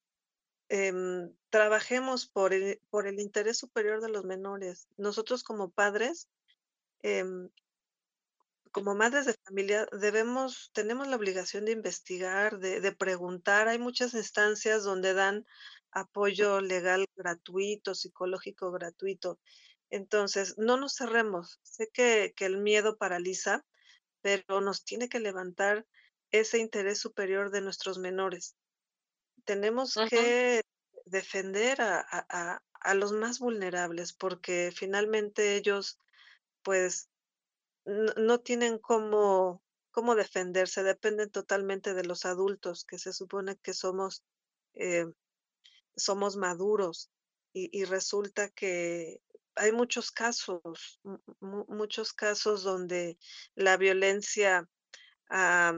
em, 0.69 1.35
trabajemos 1.49 2.27
por 2.27 2.53
el, 2.53 2.81
por 2.91 3.07
el 3.07 3.21
interés 3.21 3.59
superior 3.59 4.01
de 4.01 4.11
los 4.11 4.25
menores. 4.25 4.87
Nosotros 4.97 5.43
como 5.43 5.71
padres, 5.71 6.29
em, 7.03 7.51
como 8.73 8.95
madres 8.95 9.27
de 9.27 9.35
familia, 9.45 9.89
debemos, 9.93 10.71
tenemos 10.73 11.09
la 11.09 11.17
obligación 11.17 11.65
de 11.65 11.73
investigar, 11.73 12.59
de, 12.59 12.81
de 12.81 12.93
preguntar. 12.93 13.69
Hay 13.69 13.79
muchas 13.79 14.15
instancias 14.15 14.85
donde 14.85 15.15
dan 15.15 15.45
apoyo 15.91 16.61
legal 16.61 17.07
gratuito, 17.17 17.95
psicológico 17.95 18.71
gratuito. 18.71 19.41
Entonces, 19.91 20.57
no 20.57 20.77
nos 20.77 20.95
cerremos. 20.95 21.59
Sé 21.63 21.91
que, 21.93 22.33
el 22.39 22.59
miedo 22.59 22.97
paraliza, 22.97 23.65
pero 24.23 24.61
nos 24.61 24.85
tiene 24.85 25.09
que 25.09 25.21
levantar 25.21 25.87
ese 26.31 26.59
interés 26.59 27.01
superior 27.01 27.51
de 27.51 27.61
nuestros 27.61 27.99
menores. 27.99 28.57
Tenemos 29.45 29.99
que 30.09 30.63
defender 31.07 31.79
a, 31.81 32.63
los 32.95 33.13
más 33.13 33.41
vulnerables 33.41 34.13
porque 34.13 34.73
finalmente 34.75 35.57
ellos, 35.57 35.99
pues, 36.63 37.09
no, 37.85 38.39
tienen 38.39 38.79
cómo, 38.79 39.61
cómo 39.91 40.15
defenderse, 40.15 40.85
dependen 40.85 41.31
totalmente 41.31 41.95
de 41.95 42.05
los 42.05 42.25
adultos, 42.27 42.85
que 42.85 42.99
se 42.99 43.13
supone 43.13 43.57
que 43.57 43.75
somos, 43.75 44.23
eh, 44.75 45.07
somos 45.97 46.37
maduros. 46.37 47.11
y 47.53 47.85
resulta 47.85 48.49
que 48.51 49.21
hay 49.61 49.73
muchos 49.73 50.11
casos, 50.11 51.01
muchos 51.41 52.15
casos 52.15 52.63
donde 52.63 53.19
la 53.55 53.77
violencia, 53.77 54.67
ah, 55.29 55.75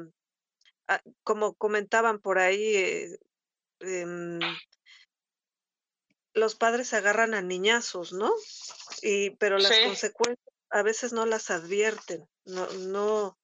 como 1.24 1.54
comentaban 1.54 2.20
por 2.20 2.38
ahí, 2.38 2.76
eh, 2.76 3.18
em, 3.80 4.38
los 6.32 6.54
padres 6.54 6.88
se 6.88 6.96
agarran 6.96 7.34
a 7.34 7.42
niñazos, 7.42 8.12
¿no? 8.12 8.32
Y, 9.02 9.30
pero 9.30 9.58
las 9.58 9.76
consecuencias 9.80 10.54
a 10.70 10.82
veces 10.82 11.12
no 11.12 11.26
las 11.26 11.50
advierten, 11.50 12.24
no, 12.44 12.66
no, 12.74 13.36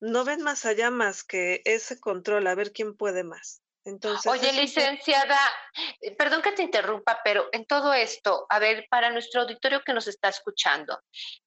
no 0.00 0.24
ven 0.26 0.42
más 0.42 0.66
allá 0.66 0.90
más 0.90 1.24
que 1.24 1.62
ese 1.64 1.98
control, 1.98 2.46
a 2.48 2.54
ver 2.54 2.72
quién 2.72 2.94
puede 2.94 3.24
más. 3.24 3.63
Entonces, 3.86 4.26
Oye, 4.32 4.50
licenciada, 4.52 5.38
eh, 6.00 6.16
perdón 6.16 6.40
que 6.40 6.52
te 6.52 6.62
interrumpa, 6.62 7.20
pero 7.22 7.48
en 7.52 7.66
todo 7.66 7.92
esto, 7.92 8.46
a 8.48 8.58
ver, 8.58 8.86
para 8.88 9.10
nuestro 9.10 9.42
auditorio 9.42 9.82
que 9.84 9.92
nos 9.92 10.06
está 10.08 10.28
escuchando, 10.28 10.98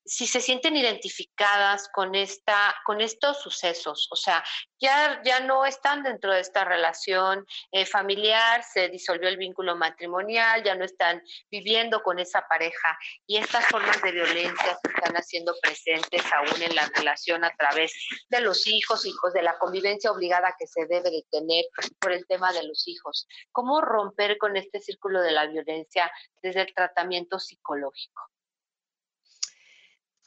si 0.05 0.27
se 0.27 0.39
sienten 0.39 0.77
identificadas 0.77 1.89
con 1.91 2.13
esta, 2.13 2.75
con 2.85 3.01
estos 3.01 3.41
sucesos, 3.41 4.07
o 4.11 4.15
sea, 4.15 4.43
ya, 4.79 5.19
ya 5.25 5.39
no 5.39 5.65
están 5.65 6.03
dentro 6.03 6.31
de 6.31 6.41
esta 6.41 6.63
relación 6.63 7.45
eh, 7.71 7.85
familiar, 7.85 8.63
se 8.63 8.89
disolvió 8.89 9.27
el 9.27 9.37
vínculo 9.37 9.75
matrimonial, 9.75 10.63
ya 10.63 10.75
no 10.75 10.85
están 10.85 11.21
viviendo 11.49 12.03
con 12.03 12.19
esa 12.19 12.47
pareja 12.47 12.97
y 13.25 13.37
estas 13.37 13.65
formas 13.65 13.99
de 14.03 14.11
violencia 14.11 14.77
se 14.83 14.91
están 14.91 15.15
haciendo 15.15 15.55
presentes 15.61 16.21
aún 16.31 16.61
en 16.61 16.75
la 16.75 16.87
relación 16.95 17.43
a 17.43 17.53
través 17.55 17.93
de 18.29 18.41
los 18.41 18.67
hijos, 18.67 19.05
hijos 19.05 19.33
de 19.33 19.41
la 19.41 19.57
convivencia 19.57 20.11
obligada 20.11 20.55
que 20.59 20.67
se 20.67 20.85
debe 20.85 21.09
de 21.09 21.25
tener 21.31 21.65
por 21.99 22.11
el 22.11 22.26
tema 22.27 22.53
de 22.53 22.63
los 22.63 22.87
hijos. 22.87 23.27
¿Cómo 23.51 23.81
romper 23.81 24.37
con 24.37 24.57
este 24.57 24.79
círculo 24.79 25.21
de 25.21 25.31
la 25.31 25.47
violencia 25.47 26.11
desde 26.41 26.61
el 26.61 26.73
tratamiento 26.73 27.39
psicológico? 27.39 28.21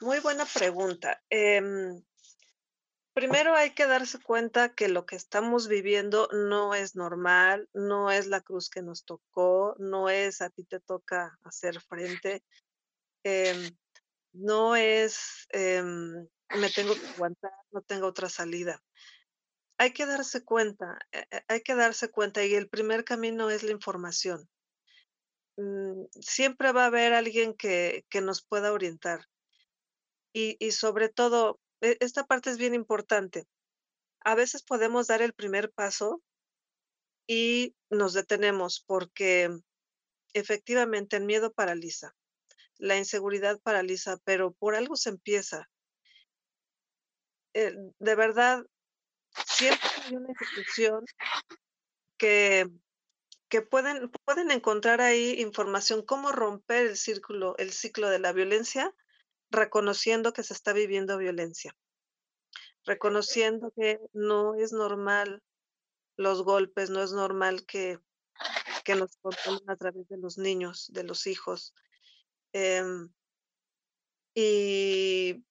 Muy 0.01 0.19
buena 0.19 0.45
pregunta. 0.45 1.21
Em, 1.29 2.03
primero 3.13 3.55
hay 3.55 3.75
que 3.75 3.85
darse 3.85 4.19
cuenta 4.19 4.73
que 4.73 4.87
lo 4.87 5.05
que 5.05 5.15
estamos 5.15 5.67
viviendo 5.67 6.27
no 6.31 6.73
es 6.73 6.95
normal, 6.95 7.69
no 7.73 8.09
es 8.09 8.25
la 8.27 8.41
cruz 8.41 8.69
que 8.69 8.81
nos 8.81 9.05
tocó, 9.05 9.75
no 9.77 10.09
es 10.09 10.41
a 10.41 10.49
ti 10.49 10.63
te 10.63 10.79
toca 10.79 11.37
hacer 11.43 11.79
frente, 11.81 12.43
em, 13.23 13.77
no 14.33 14.75
es 14.75 15.47
em, 15.49 16.27
me 16.55 16.69
tengo 16.73 16.95
que 16.95 17.07
aguantar, 17.07 17.53
no 17.71 17.81
tengo 17.81 18.07
otra 18.07 18.27
salida 18.27 18.81
hay 19.81 19.93
que 19.93 20.05
darse 20.05 20.45
cuenta, 20.45 20.99
eh, 21.11 21.25
eh, 21.31 21.41
hay 21.47 21.61
que 21.61 21.73
darse 21.73 22.11
cuenta 22.11 22.45
y 22.45 22.53
el 22.53 22.69
primer 22.69 23.03
camino 23.03 23.49
es 23.49 23.63
la 23.63 23.71
información. 23.71 24.47
Mm, 25.57 26.03
siempre 26.19 26.71
va 26.71 26.83
a 26.83 26.85
haber 26.85 27.13
alguien 27.13 27.55
que, 27.55 28.05
que 28.07 28.21
nos 28.21 28.43
pueda 28.45 28.73
orientar. 28.73 29.25
Y, 30.33 30.55
y 30.59 30.73
sobre 30.73 31.09
todo, 31.09 31.59
e, 31.81 31.97
esta 31.99 32.27
parte 32.27 32.51
es 32.51 32.59
bien 32.59 32.75
importante. 32.75 33.47
A 34.23 34.35
veces 34.35 34.61
podemos 34.61 35.07
dar 35.07 35.23
el 35.23 35.33
primer 35.33 35.71
paso 35.71 36.21
y 37.25 37.75
nos 37.89 38.13
detenemos 38.13 38.83
porque 38.85 39.49
efectivamente 40.35 41.17
el 41.17 41.25
miedo 41.25 41.53
paraliza, 41.53 42.13
la 42.77 42.99
inseguridad 42.99 43.59
paraliza, 43.61 44.17
pero 44.25 44.51
por 44.51 44.75
algo 44.75 44.95
se 44.95 45.09
empieza. 45.09 45.71
Eh, 47.55 47.73
de 47.97 48.15
verdad, 48.15 48.63
siempre 49.45 49.89
hay 50.05 50.15
una 50.15 50.29
institución 50.29 51.05
que, 52.17 52.69
que 53.49 53.61
pueden, 53.61 54.09
pueden 54.25 54.51
encontrar 54.51 55.01
ahí 55.01 55.41
información, 55.41 56.05
cómo 56.05 56.31
romper 56.31 56.87
el 56.87 56.97
círculo, 56.97 57.55
el 57.57 57.71
ciclo 57.71 58.09
de 58.09 58.19
la 58.19 58.33
violencia, 58.33 58.93
reconociendo 59.49 60.33
que 60.33 60.43
se 60.43 60.53
está 60.53 60.73
viviendo 60.73 61.17
violencia, 61.17 61.75
reconociendo 62.85 63.71
que 63.75 63.99
no 64.13 64.55
es 64.55 64.71
normal 64.71 65.41
los 66.15 66.43
golpes, 66.43 66.89
no 66.89 67.01
es 67.03 67.11
normal 67.11 67.65
que, 67.65 67.99
que 68.85 68.95
nos 68.95 69.15
controlen 69.17 69.69
a 69.69 69.75
través 69.75 70.07
de 70.07 70.17
los 70.17 70.37
niños, 70.37 70.89
de 70.93 71.03
los 71.03 71.27
hijos. 71.27 71.73
Em, 72.53 73.09
y 74.33 75.43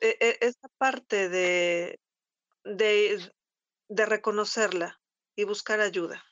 e, 0.00 0.16
e, 0.20 0.38
esa 0.40 0.68
parte 0.78 1.28
de, 1.28 2.00
de, 2.64 3.32
de 3.88 4.06
reconocerla 4.06 5.00
y 5.36 5.44
buscar 5.44 5.80
ayuda. 5.80 6.24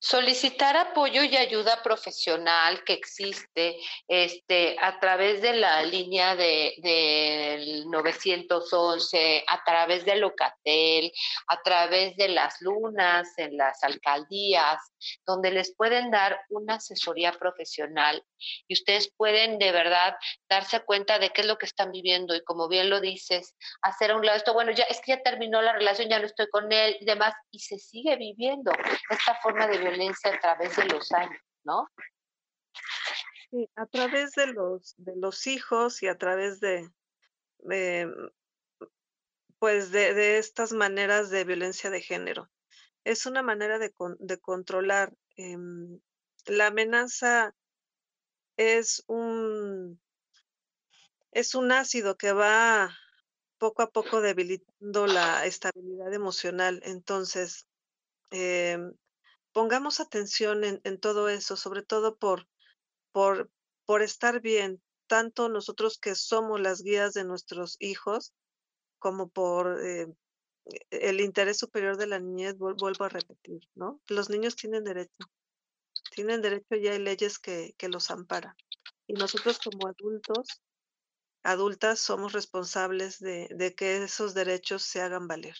Solicitar 0.00 0.76
apoyo 0.76 1.22
y 1.22 1.36
ayuda 1.36 1.82
profesional 1.82 2.82
que 2.84 2.94
existe 2.94 3.78
este, 4.08 4.76
a 4.80 4.98
través 4.98 5.40
de 5.40 5.54
la 5.54 5.82
línea 5.82 6.34
de, 6.34 6.74
del 6.78 7.88
911, 7.88 9.44
a 9.46 9.64
través 9.64 10.04
de 10.04 10.16
Locatel, 10.16 11.12
a 11.46 11.62
través 11.62 12.16
de 12.16 12.28
las 12.28 12.60
lunas 12.60 13.28
en 13.36 13.56
las 13.56 13.82
alcaldías, 13.84 14.80
donde 15.24 15.52
les 15.52 15.74
pueden 15.76 16.10
dar 16.10 16.40
una 16.50 16.74
asesoría 16.74 17.32
profesional 17.32 18.24
y 18.66 18.74
ustedes 18.74 19.12
pueden 19.16 19.58
de 19.58 19.70
verdad 19.72 20.16
darse 20.48 20.80
cuenta 20.80 21.18
de 21.18 21.30
qué 21.30 21.42
es 21.42 21.46
lo 21.46 21.58
que 21.58 21.66
están 21.66 21.92
viviendo. 21.92 22.34
Y 22.34 22.42
como 22.42 22.68
bien 22.68 22.90
lo 22.90 23.00
dices, 23.00 23.54
hacer 23.82 24.10
a 24.10 24.16
un 24.16 24.26
lado 24.26 24.38
esto, 24.38 24.54
bueno, 24.54 24.72
ya 24.72 24.84
es 24.84 25.00
que 25.00 25.12
ya 25.12 25.22
terminó 25.22 25.62
la 25.62 25.72
relación, 25.72 26.08
ya 26.08 26.18
no 26.18 26.26
estoy 26.26 26.48
con 26.48 26.72
él 26.72 26.96
y 27.00 27.04
demás, 27.04 27.34
y 27.50 27.60
se 27.60 27.78
sigue 27.78 28.16
viviendo. 28.16 28.72
Esta 29.10 29.34
forma 29.36 29.51
de 29.54 29.78
violencia 29.78 30.34
a 30.34 30.40
través 30.40 30.76
de 30.76 30.86
los 30.86 31.12
años, 31.12 31.40
¿no? 31.64 31.88
Sí, 33.50 33.68
a 33.76 33.86
través 33.86 34.32
de 34.32 34.46
los, 34.46 34.94
de 34.96 35.14
los 35.16 35.46
hijos 35.46 36.02
y 36.02 36.08
a 36.08 36.16
través 36.16 36.58
de, 36.60 36.88
pues 39.58 39.90
de, 39.90 40.14
de, 40.14 40.38
estas 40.38 40.72
maneras 40.72 41.30
de 41.30 41.44
violencia 41.44 41.90
de 41.90 42.00
género. 42.00 42.50
Es 43.04 43.26
una 43.26 43.42
manera 43.42 43.78
de, 43.78 43.92
de 44.18 44.38
controlar. 44.38 45.12
Eh, 45.36 45.58
la 46.46 46.68
amenaza 46.68 47.54
es 48.56 49.04
un, 49.06 50.00
es 51.30 51.54
un 51.54 51.72
ácido 51.72 52.16
que 52.16 52.32
va 52.32 52.96
poco 53.58 53.82
a 53.82 53.90
poco 53.90 54.20
debilitando 54.20 55.06
la 55.06 55.46
estabilidad 55.46 56.12
emocional. 56.12 56.80
Entonces, 56.84 57.68
eh, 58.30 58.78
pongamos 59.52 60.00
atención 60.00 60.64
en, 60.64 61.00
todo 61.00 61.28
eso, 61.28 61.56
sobre 61.56 61.82
todo 61.82 62.16
por, 62.16 62.48
por, 63.12 63.50
por 63.84 64.02
estar 64.02 64.40
bien, 64.40 64.82
tanto 65.06 65.48
nosotros 65.48 65.98
que 65.98 66.14
somos 66.14 66.60
las 66.60 66.82
guías 66.82 67.12
de 67.12 67.24
nuestros 67.24 67.76
hijos, 67.80 68.32
como 68.98 69.28
por 69.28 69.80
eh, 69.84 70.06
el 70.90 71.20
interés 71.20 71.58
superior 71.58 71.96
de 71.96 72.06
la 72.06 72.18
niñez, 72.18 72.56
vuelvo 72.56 73.04
a 73.04 73.08
repetir, 73.08 73.60
¿no? 73.74 74.00
Los 74.08 74.30
niños 74.30 74.56
tienen 74.56 74.84
derecho, 74.84 75.26
tienen 76.14 76.40
derecho 76.40 76.76
y 76.76 76.88
hay 76.88 76.98
leyes 76.98 77.38
que, 77.38 77.74
que 77.76 77.88
los 77.88 78.10
amparan. 78.10 78.54
Y 79.06 79.14
nosotros 79.14 79.58
como 79.58 79.88
adultos, 79.88 80.62
adultas, 81.42 81.98
somos 82.00 82.32
responsables 82.32 83.18
de, 83.18 83.48
de 83.50 83.74
que 83.74 84.02
esos 84.02 84.34
derechos 84.34 84.82
se 84.82 85.02
hagan 85.02 85.26
valer. 85.26 85.56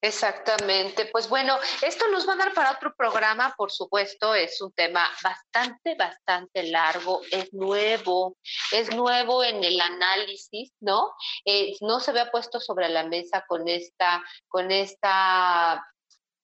Exactamente. 0.00 1.06
Pues 1.06 1.28
bueno, 1.28 1.58
esto 1.82 2.06
nos 2.08 2.28
va 2.28 2.34
a 2.34 2.36
dar 2.36 2.54
para 2.54 2.72
otro 2.72 2.94
programa, 2.94 3.54
por 3.56 3.70
supuesto, 3.70 4.34
es 4.34 4.60
un 4.60 4.72
tema 4.72 5.08
bastante, 5.22 5.94
bastante 5.94 6.64
largo, 6.64 7.22
es 7.30 7.52
nuevo, 7.52 8.36
es 8.72 8.94
nuevo 8.94 9.42
en 9.42 9.64
el 9.64 9.80
análisis, 9.80 10.72
¿no? 10.80 11.12
Eh, 11.44 11.74
no 11.80 12.00
se 12.00 12.10
había 12.10 12.30
puesto 12.30 12.60
sobre 12.60 12.88
la 12.88 13.04
mesa 13.04 13.44
con 13.46 13.68
esta, 13.68 14.22
con 14.48 14.70
esta 14.70 15.82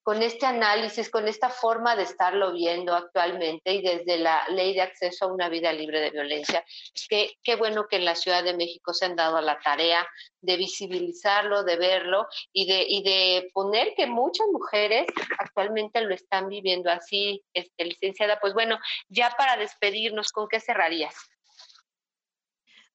con 0.09 0.23
este 0.23 0.47
análisis, 0.47 1.11
con 1.11 1.29
esta 1.29 1.51
forma 1.51 1.95
de 1.95 2.05
estarlo 2.05 2.55
viendo 2.55 2.95
actualmente 2.95 3.75
y 3.75 3.83
desde 3.83 4.17
la 4.17 4.43
ley 4.49 4.73
de 4.73 4.81
acceso 4.81 5.27
a 5.27 5.31
una 5.31 5.51
vida 5.51 5.71
libre 5.71 6.01
de 6.01 6.09
violencia. 6.11 6.65
Qué, 7.11 7.35
qué 7.43 7.57
bueno 7.57 7.87
que 7.87 7.97
en 7.97 8.07
la 8.07 8.15
Ciudad 8.15 8.43
de 8.43 8.57
México 8.57 8.95
se 8.95 9.05
han 9.05 9.17
dado 9.17 9.39
la 9.43 9.61
tarea 9.61 10.09
de 10.41 10.57
visibilizarlo, 10.57 11.63
de 11.63 11.77
verlo 11.77 12.27
y 12.55 12.67
de, 12.67 12.87
y 12.89 13.03
de 13.03 13.51
poner 13.53 13.93
que 13.95 14.07
muchas 14.07 14.47
mujeres 14.51 15.05
actualmente 15.41 16.01
lo 16.01 16.15
están 16.15 16.49
viviendo 16.49 16.91
así, 16.91 17.45
este, 17.53 17.85
licenciada. 17.85 18.41
Pues 18.41 18.55
bueno, 18.55 18.79
ya 19.11 19.35
para 19.37 19.59
despedirnos, 19.59 20.33
¿con 20.33 20.49
qué 20.49 20.59
cerrarías? 20.59 21.17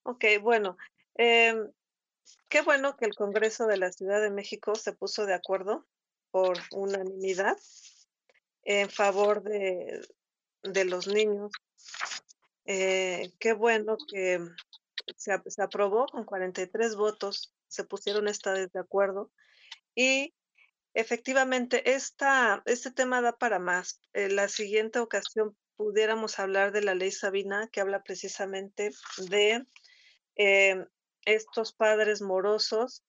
Ok, 0.01 0.25
bueno. 0.41 0.77
Eh, 1.19 1.53
qué 2.49 2.61
bueno 2.61 2.97
que 2.97 3.05
el 3.05 3.13
Congreso 3.13 3.67
de 3.67 3.77
la 3.77 3.91
Ciudad 3.91 4.19
de 4.19 4.31
México 4.31 4.73
se 4.73 4.93
puso 4.93 5.27
de 5.27 5.35
acuerdo 5.35 5.85
por 6.33 6.57
unanimidad 6.71 7.55
en 8.63 8.89
favor 8.89 9.43
de, 9.43 10.01
de 10.63 10.85
los 10.85 11.07
niños. 11.07 11.51
Eh, 12.65 13.31
qué 13.39 13.53
bueno 13.53 13.97
que 14.09 14.39
se, 15.15 15.39
se, 15.45 15.61
aprobó 15.61 16.07
con 16.07 16.25
43 16.25 16.95
votos, 16.95 17.53
se 17.67 17.83
pusieron 17.83 18.27
esta 18.27 18.53
de 18.53 18.79
acuerdo 18.79 19.31
y 19.93 20.33
efectivamente 20.95 21.93
esta, 21.93 22.63
este 22.65 22.89
tema 22.89 23.21
da 23.21 23.37
para 23.37 23.59
más. 23.59 24.01
En 24.13 24.35
la 24.35 24.47
siguiente 24.47 24.97
ocasión 24.97 25.55
pudiéramos 25.75 26.39
hablar 26.39 26.71
de 26.71 26.81
la 26.81 26.95
ley 26.95 27.11
Sabina 27.11 27.69
que 27.71 27.79
habla 27.79 28.01
precisamente 28.01 28.89
de 29.29 29.67
eh, 30.35 30.83
estos 31.25 31.73
padres 31.73 32.23
morosos 32.23 33.03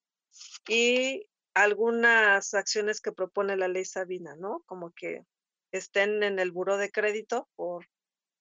y 0.69 1.27
algunas 1.55 2.53
acciones 2.55 3.01
que 3.01 3.13
propone 3.13 3.57
la 3.57 3.69
ley 3.69 3.85
Sabina, 3.85 4.35
¿no? 4.37 4.63
Como 4.67 4.91
que 4.93 5.25
estén 5.73 6.23
en 6.23 6.39
el 6.39 6.53
buró 6.53 6.77
de 6.77 6.91
crédito 6.91 7.49
por, 7.57 7.87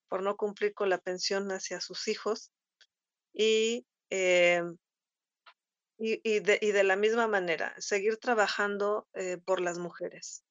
por 0.09 0.23
no 0.23 0.35
cumplir 0.35 0.73
con 0.73 0.89
la 0.89 0.97
pensión 0.97 1.51
hacia 1.51 1.79
sus 1.79 2.07
hijos 2.07 2.51
y, 3.33 3.85
eh, 4.09 4.61
y, 5.97 6.21
y, 6.23 6.39
de, 6.39 6.59
y 6.61 6.71
de, 6.71 6.83
la 6.83 6.95
misma 6.95 7.27
manera, 7.27 7.73
seguir 7.79 8.17
trabajando 8.17 9.07
eh, 9.13 9.37
por 9.37 9.61
las 9.61 9.77
mujeres. 9.79 10.43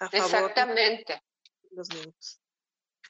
a 0.00 0.10
favor 0.10 0.50
Exactamente. 0.50 1.22
de 1.62 1.76
los 1.76 1.88
niños. 1.88 2.40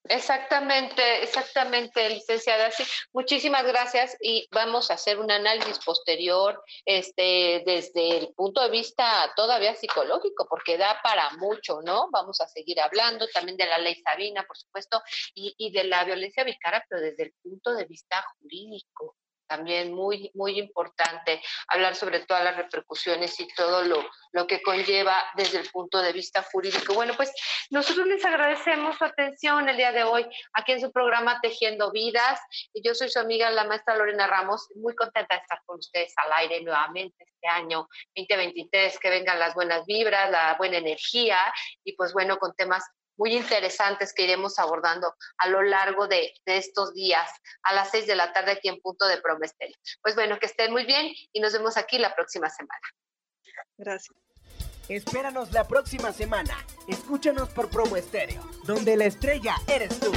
Exactamente, 0.04 1.22
exactamente, 1.22 2.08
licenciada. 2.10 2.70
Sí, 2.70 2.84
muchísimas 3.12 3.64
gracias 3.64 4.16
y 4.20 4.48
vamos 4.52 4.90
a 4.90 4.94
hacer 4.94 5.18
un 5.18 5.30
análisis 5.30 5.78
posterior 5.84 6.62
este, 6.84 7.62
desde 7.66 8.18
el 8.18 8.34
punto 8.34 8.62
de 8.62 8.70
vista 8.70 9.32
todavía 9.36 9.74
psicológico, 9.74 10.46
porque 10.48 10.78
da 10.78 11.00
para 11.02 11.30
mucho, 11.38 11.80
¿no? 11.82 12.08
Vamos 12.10 12.40
a 12.40 12.48
seguir 12.48 12.80
hablando 12.80 13.26
también 13.28 13.56
de 13.56 13.66
la 13.66 13.78
ley 13.78 13.94
Sabina, 13.96 14.44
por 14.46 14.56
supuesto, 14.56 15.02
y, 15.34 15.54
y 15.58 15.72
de 15.72 15.84
la 15.84 16.04
violencia 16.04 16.44
vicaria, 16.44 16.84
pero 16.88 17.00
desde 17.00 17.24
el 17.24 17.34
punto 17.42 17.72
de 17.74 17.84
vista 17.84 18.24
jurídico 18.38 19.16
también 19.46 19.92
muy, 19.92 20.30
muy 20.34 20.58
importante 20.58 21.40
hablar 21.68 21.94
sobre 21.94 22.20
todas 22.20 22.44
las 22.44 22.56
repercusiones 22.56 23.38
y 23.40 23.48
todo 23.48 23.82
lo, 23.84 24.04
lo 24.32 24.46
que 24.46 24.62
conlleva 24.62 25.16
desde 25.36 25.58
el 25.58 25.68
punto 25.70 26.00
de 26.00 26.12
vista 26.12 26.42
jurídico. 26.42 26.94
Bueno, 26.94 27.14
pues 27.16 27.32
nosotros 27.70 28.06
les 28.06 28.24
agradecemos 28.24 28.96
su 28.96 29.04
atención 29.04 29.68
el 29.68 29.76
día 29.76 29.92
de 29.92 30.04
hoy 30.04 30.26
aquí 30.52 30.72
en 30.72 30.80
su 30.80 30.92
programa 30.92 31.40
Tejiendo 31.40 31.90
Vidas. 31.90 32.40
Y 32.72 32.86
yo 32.86 32.94
soy 32.94 33.08
su 33.08 33.18
amiga, 33.18 33.50
la 33.50 33.64
maestra 33.64 33.96
Lorena 33.96 34.26
Ramos, 34.26 34.68
muy 34.74 34.94
contenta 34.94 35.36
de 35.36 35.42
estar 35.42 35.60
con 35.64 35.78
ustedes 35.78 36.12
al 36.16 36.32
aire 36.34 36.62
nuevamente 36.62 37.24
este 37.24 37.48
año 37.48 37.88
2023, 38.14 38.98
que 38.98 39.10
vengan 39.10 39.38
las 39.38 39.54
buenas 39.54 39.86
vibras, 39.86 40.30
la 40.30 40.54
buena 40.58 40.78
energía 40.78 41.38
y 41.84 41.94
pues 41.94 42.12
bueno, 42.12 42.38
con 42.38 42.54
temas 42.54 42.84
muy 43.16 43.34
interesantes 43.34 44.12
que 44.14 44.24
iremos 44.24 44.58
abordando 44.58 45.14
a 45.38 45.48
lo 45.48 45.62
largo 45.62 46.08
de, 46.08 46.32
de 46.44 46.56
estos 46.58 46.94
días, 46.94 47.30
a 47.62 47.74
las 47.74 47.90
seis 47.90 48.06
de 48.06 48.16
la 48.16 48.32
tarde 48.32 48.52
aquí 48.52 48.68
en 48.68 48.80
Punto 48.80 49.06
de 49.06 49.20
Promester. 49.20 49.70
Pues 50.02 50.14
bueno, 50.14 50.38
que 50.38 50.46
estén 50.46 50.72
muy 50.72 50.84
bien 50.84 51.12
y 51.32 51.40
nos 51.40 51.52
vemos 51.52 51.76
aquí 51.76 51.98
la 51.98 52.14
próxima 52.14 52.48
semana. 52.50 52.80
Gracias. 53.76 54.16
Espéranos 54.88 55.52
la 55.52 55.66
próxima 55.66 56.12
semana. 56.12 56.56
Escúchanos 56.86 57.48
por 57.48 57.68
Promo 57.68 57.96
Estéreo, 57.96 58.42
donde 58.64 58.96
la 58.96 59.06
estrella 59.06 59.56
eres 59.66 59.98
tú. 59.98 60.12